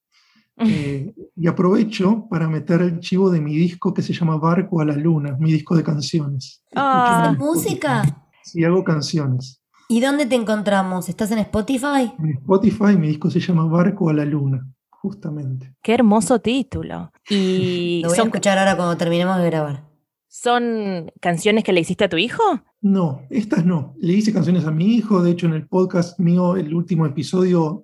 [0.55, 4.85] Eh, y aprovecho para meter el chivo de mi disco que se llama Barco a
[4.85, 6.63] la Luna, mi disco de canciones.
[6.75, 8.03] Ah, música.
[8.43, 9.63] Sí, hago canciones.
[9.89, 11.09] ¿Y dónde te encontramos?
[11.09, 12.13] ¿Estás en Spotify?
[12.19, 14.63] En Spotify mi disco se llama Barco a la Luna,
[15.03, 15.75] justamente.
[15.81, 17.11] Qué hermoso título.
[17.29, 19.83] Y Lo voy a escuchar ahora cuando terminemos de grabar.
[20.29, 22.41] ¿Son canciones que le hiciste a tu hijo?
[22.81, 23.95] No, estas no.
[23.99, 25.21] Le hice canciones a mi hijo.
[25.21, 27.83] De hecho, en el podcast mío, el último episodio,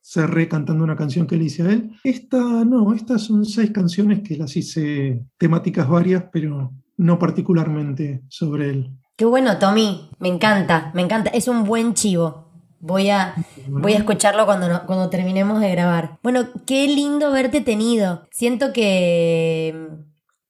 [0.00, 1.90] cerré cantando una canción que le hice a él.
[2.04, 8.70] Esta no, estas son seis canciones que las hice temáticas varias, pero no particularmente sobre
[8.70, 8.96] él.
[9.16, 10.08] Qué bueno, Tommy.
[10.20, 11.30] Me encanta, me encanta.
[11.30, 12.49] Es un buen chivo.
[12.80, 13.34] Voy a,
[13.68, 16.18] voy a escucharlo cuando, cuando terminemos de grabar.
[16.22, 18.26] Bueno, qué lindo verte tenido.
[18.30, 19.88] Siento que,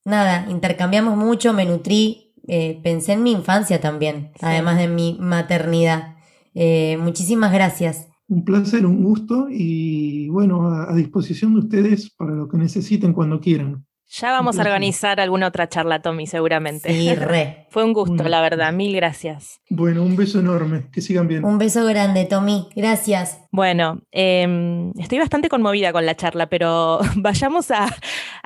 [0.04, 6.16] nada, intercambiamos mucho, me nutrí, eh, pensé en mi infancia también, además de mi maternidad.
[6.54, 8.08] Eh, muchísimas gracias.
[8.28, 13.40] Un placer, un gusto y bueno, a disposición de ustedes para lo que necesiten cuando
[13.40, 13.84] quieran.
[14.12, 16.92] Ya vamos a organizar alguna otra charla, Tommy, seguramente.
[16.92, 17.66] Sí, re.
[17.70, 18.72] Fue un gusto, la verdad.
[18.72, 19.60] Mil gracias.
[19.68, 20.88] Bueno, un beso enorme.
[20.90, 21.44] Que sigan bien.
[21.44, 22.68] Un beso grande, Tommy.
[22.74, 23.38] Gracias.
[23.52, 27.86] Bueno, em, estoy bastante conmovida con la charla, pero vayamos a,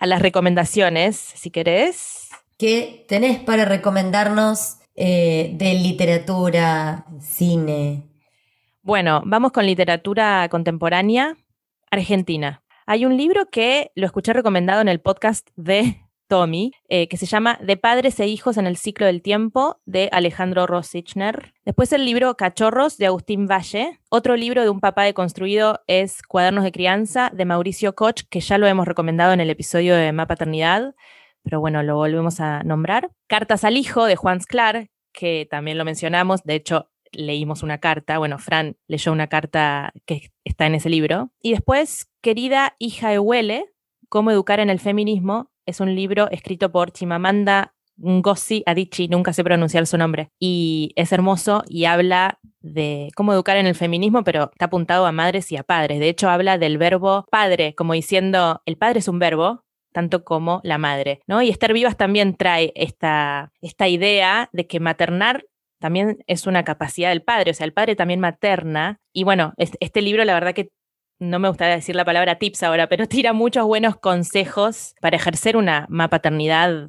[0.03, 2.29] las recomendaciones, si querés.
[2.59, 8.03] ¿Qué tenés para recomendarnos eh, de literatura, cine?
[8.83, 11.39] Bueno, vamos con literatura contemporánea
[11.91, 12.64] argentina.
[12.87, 17.25] Hay un libro que lo escuché recomendado en el podcast de Tommy, eh, que se
[17.25, 21.55] llama De padres e hijos en el ciclo del tiempo, de Alejandro Rosichner.
[21.65, 24.01] Después el libro Cachorros, de Agustín Valle.
[24.11, 28.59] Otro libro de un papá deconstruido es Cuadernos de crianza, de Mauricio Koch, que ya
[28.59, 30.95] lo hemos recomendado en el episodio de Ma Paternidad,
[31.43, 33.11] pero bueno, lo volvemos a nombrar.
[33.29, 36.43] Cartas al hijo, de Juan Sklar, que también lo mencionamos.
[36.43, 41.31] De hecho, leímos una carta, bueno, Fran leyó una carta que está en ese libro.
[41.41, 43.67] Y después, Querida hija de Huele,
[44.09, 49.45] Cómo educar en el feminismo, es un libro escrito por Chimamanda Ngozi Adichie, nunca sé
[49.45, 54.51] pronunciar su nombre, y es hermoso y habla de cómo educar en el feminismo, pero
[54.53, 56.01] está apuntado a madres y a padres.
[56.01, 60.61] De hecho, habla del verbo padre, como diciendo, el padre es un verbo, tanto como
[60.65, 61.41] la madre, ¿no?
[61.41, 65.45] Y Esther Vivas también trae esta, esta idea de que maternar
[65.85, 69.01] también es una capacidad del padre, o sea, el padre también materna.
[69.13, 70.71] Y bueno, este libro la verdad que
[71.19, 75.59] no me gustaría decir la palabra tips ahora, pero tira muchos buenos consejos para ejercer
[75.59, 76.89] una paternidad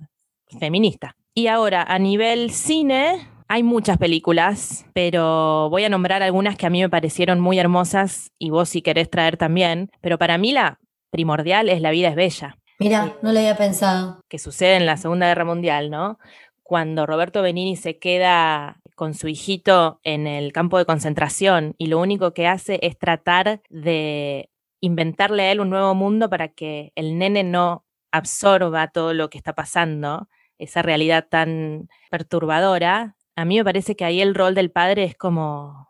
[0.62, 1.18] feminista.
[1.34, 6.70] Y ahora, a nivel cine, hay muchas películas, pero voy a nombrar algunas que a
[6.70, 9.92] mí me parecieron muy hermosas y vos si querés traer también.
[10.00, 10.80] Pero para mí la
[11.10, 12.58] primordial es La vida es bella.
[12.80, 14.22] Mira, no lo había pensado.
[14.30, 16.18] Que sucede en la Segunda Guerra Mundial, ¿no?
[16.64, 22.00] Cuando Roberto Benini se queda con su hijito en el campo de concentración y lo
[22.00, 27.18] único que hace es tratar de inventarle a él un nuevo mundo para que el
[27.18, 33.66] nene no absorba todo lo que está pasando, esa realidad tan perturbadora, a mí me
[33.66, 35.90] parece que ahí el rol del padre es como,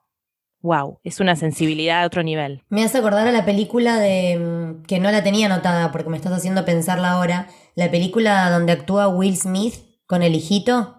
[0.61, 2.63] wow, es una sensibilidad a otro nivel.
[2.69, 6.17] Me hace acordar a la película de, mm, que no la tenía anotada porque me
[6.17, 9.75] estás haciendo pensarla ahora, la película donde actúa Will Smith
[10.07, 10.95] con el hijito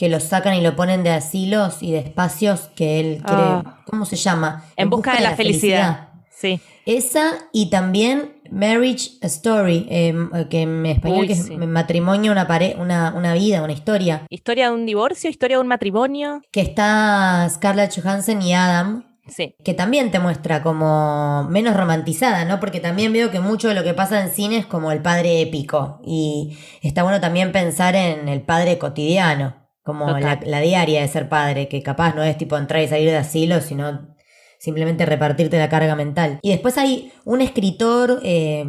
[0.00, 3.42] que lo sacan y lo ponen de asilos y de espacios que él quiere.
[3.42, 3.82] Ah.
[3.84, 4.64] ¿Cómo se llama?
[4.74, 6.08] En, busca, de, la, felicidad.
[6.30, 6.58] Sí.
[6.86, 12.48] Esa y también Marriage Story, em, que en español que es matrimonio, una,
[12.78, 14.24] una, una vida, una historia.
[14.30, 15.28] ¿Historia de un divorcio?
[15.28, 16.40] ¿Historia de un matrimonio?
[16.50, 19.04] Que está Scarlett Johansson y Adam.
[19.28, 19.54] Sí.
[19.62, 22.58] Que también te muestra como menos romantizada, ¿no?
[22.58, 25.42] Porque también veo que mucho de lo que pasa en cine es como el padre
[25.42, 26.00] épico.
[26.06, 31.68] Y está bueno también pensar en el padre cotidiano como la, diaria de ser padre,
[31.68, 34.14] que capaz no es tipo entrar y salir de asilo, sino
[34.58, 36.38] simplemente repartirte la carga mental.
[36.42, 38.64] Y después hay un escritor eh,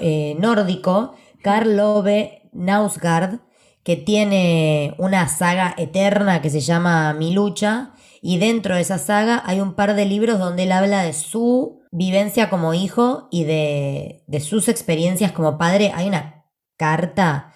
[0.00, 3.40] eh, nórdico, Karl Ove Nausgard,
[3.82, 7.92] que tiene una saga eterna que se llama Mi lucha,
[8.22, 11.82] y dentro de esa saga hay un par de libros donde él habla de su
[11.90, 15.92] vivencia como hijo y de, de sus experiencias como padre.
[15.94, 16.46] Hay una
[16.78, 17.52] carta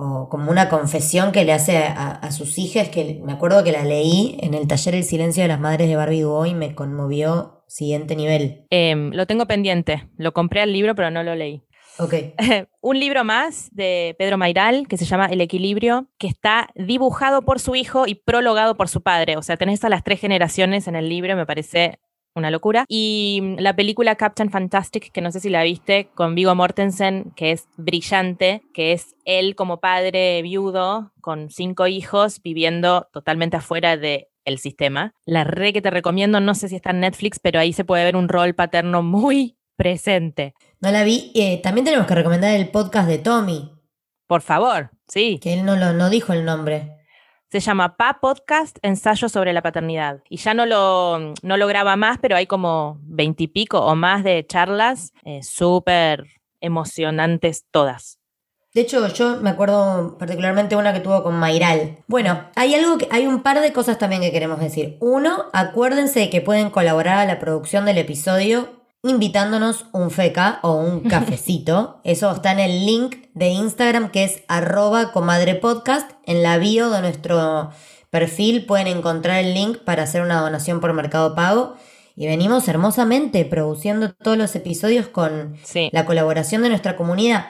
[0.00, 3.82] o como una confesión que le hace a, sus hijas, que me acuerdo que la
[3.82, 7.64] leí en el taller El silencio de las madres de Barbie Duo y me conmovió
[7.66, 8.64] siguiente nivel.
[8.70, 11.64] Em, lo tengo pendiente, lo compré al libro pero no lo leí.
[11.98, 12.14] Ok.
[12.80, 17.58] Un libro más de Pedro Mairal que se llama El equilibrio, que está dibujado por
[17.58, 19.36] su hijo y prologado por su padre.
[19.36, 21.98] O sea, tenés a las tres generaciones en el libro, me parece
[22.38, 22.84] una locura.
[22.88, 27.32] Y mm, la película Captain Fantastic, que no sé si la viste, con Vigo Mortensen,
[27.36, 33.96] que es brillante, que es él como padre viudo con cinco hijos viviendo totalmente afuera
[33.96, 35.12] de el sistema.
[35.26, 38.04] La re que te recomiendo, no sé si está en Netflix, pero ahí se puede
[38.04, 40.54] ver un rol paterno muy presente.
[40.80, 41.30] No la vi.
[41.34, 43.72] Eh, también tenemos que recomendar el podcast de Tommy.
[44.26, 45.38] Por favor, sí.
[45.40, 46.97] Que él no, lo, no dijo el nombre.
[47.50, 50.20] Se llama Pa Podcast Ensayo sobre la Paternidad.
[50.28, 54.46] Y ya no lo, no lo graba más, pero hay como veintipico o más de
[54.46, 56.26] charlas eh, súper
[56.60, 58.18] emocionantes todas.
[58.74, 61.96] De hecho, yo me acuerdo particularmente una que tuvo con Mayral.
[62.06, 64.98] Bueno, hay algo que, hay un par de cosas también que queremos decir.
[65.00, 70.74] Uno, acuérdense de que pueden colaborar a la producción del episodio invitándonos un feca o
[70.74, 72.00] un cafecito.
[72.04, 76.10] Eso está en el link de Instagram que es arroba comadrepodcast.
[76.24, 77.70] En la bio de nuestro
[78.10, 81.76] perfil pueden encontrar el link para hacer una donación por Mercado Pago.
[82.16, 85.56] Y venimos hermosamente produciendo todos los episodios con
[85.92, 87.46] la colaboración de nuestra comunidad.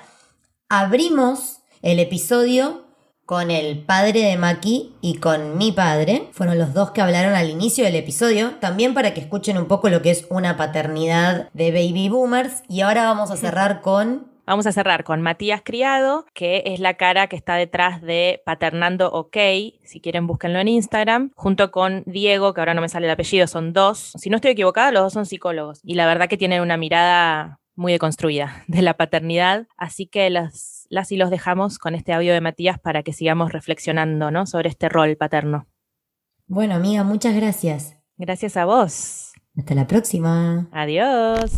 [0.69, 2.88] Abrimos el episodio
[3.29, 6.31] con el padre de Maki y con mi padre.
[6.33, 9.91] Fueron los dos que hablaron al inicio del episodio, también para que escuchen un poco
[9.91, 12.63] lo que es una paternidad de baby boomers.
[12.71, 14.33] Y ahora vamos a cerrar con...
[14.47, 19.11] Vamos a cerrar con Matías Criado, que es la cara que está detrás de Paternando
[19.13, 19.37] OK.
[19.85, 21.31] Si quieren, búsquenlo en Instagram.
[21.35, 24.13] Junto con Diego, que ahora no me sale el apellido, son dos.
[24.17, 25.81] Si no estoy equivocada, los dos son psicólogos.
[25.85, 29.67] Y la verdad que tienen una mirada muy deconstruida de la paternidad.
[29.77, 33.53] Así que las las y los dejamos con este audio de Matías para que sigamos
[33.53, 34.47] reflexionando ¿no?
[34.47, 35.67] sobre este rol paterno.
[36.47, 37.97] Bueno, amiga, muchas gracias.
[38.17, 39.33] Gracias a vos.
[39.57, 40.69] Hasta la próxima.
[40.73, 41.53] Adiós.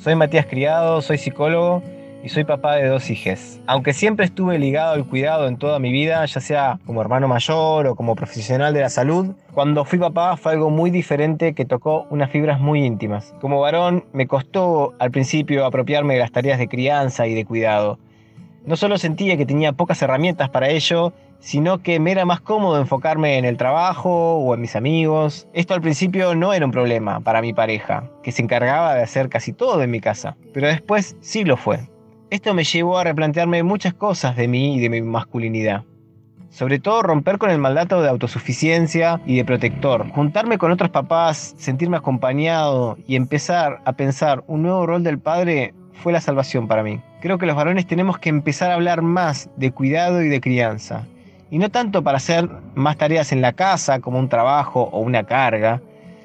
[0.00, 1.82] Soy Matías Criado, soy psicólogo
[2.24, 3.60] y soy papá de dos hijas.
[3.66, 7.86] Aunque siempre estuve ligado al cuidado en toda mi vida, ya sea como hermano mayor
[7.86, 12.06] o como profesional de la salud, cuando fui papá fue algo muy diferente que tocó
[12.08, 13.34] unas fibras muy íntimas.
[13.42, 17.98] Como varón me costó al principio apropiarme de las tareas de crianza y de cuidado.
[18.64, 22.80] No solo sentía que tenía pocas herramientas para ello, sino que me era más cómodo
[22.80, 25.46] enfocarme en el trabajo o en mis amigos.
[25.52, 29.28] Esto al principio no era un problema para mi pareja, que se encargaba de hacer
[29.28, 31.80] casi todo en mi casa, pero después sí lo fue.
[32.34, 35.84] Esto me llevó a replantearme muchas cosas de mí y de mi masculinidad.
[36.50, 41.54] Sobre todo romper con el mandato de autosuficiencia y de protector, juntarme con otros papás,
[41.58, 46.82] sentirme acompañado y empezar a pensar un nuevo rol del padre fue la salvación para
[46.82, 47.00] mí.
[47.20, 51.06] Creo que los varones tenemos que empezar a hablar más de cuidado y de crianza.
[51.52, 55.22] Y no tanto para hacer más tareas en la casa como un trabajo o una
[55.22, 55.80] carga,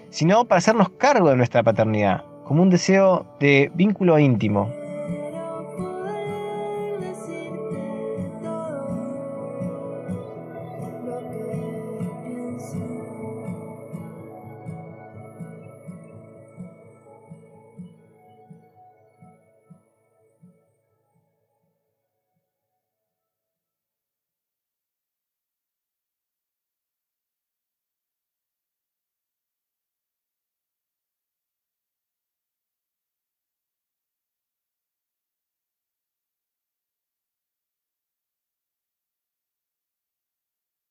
[0.10, 4.72] sino para hacernos cargo de nuestra paternidad, como un deseo de vínculo íntimo,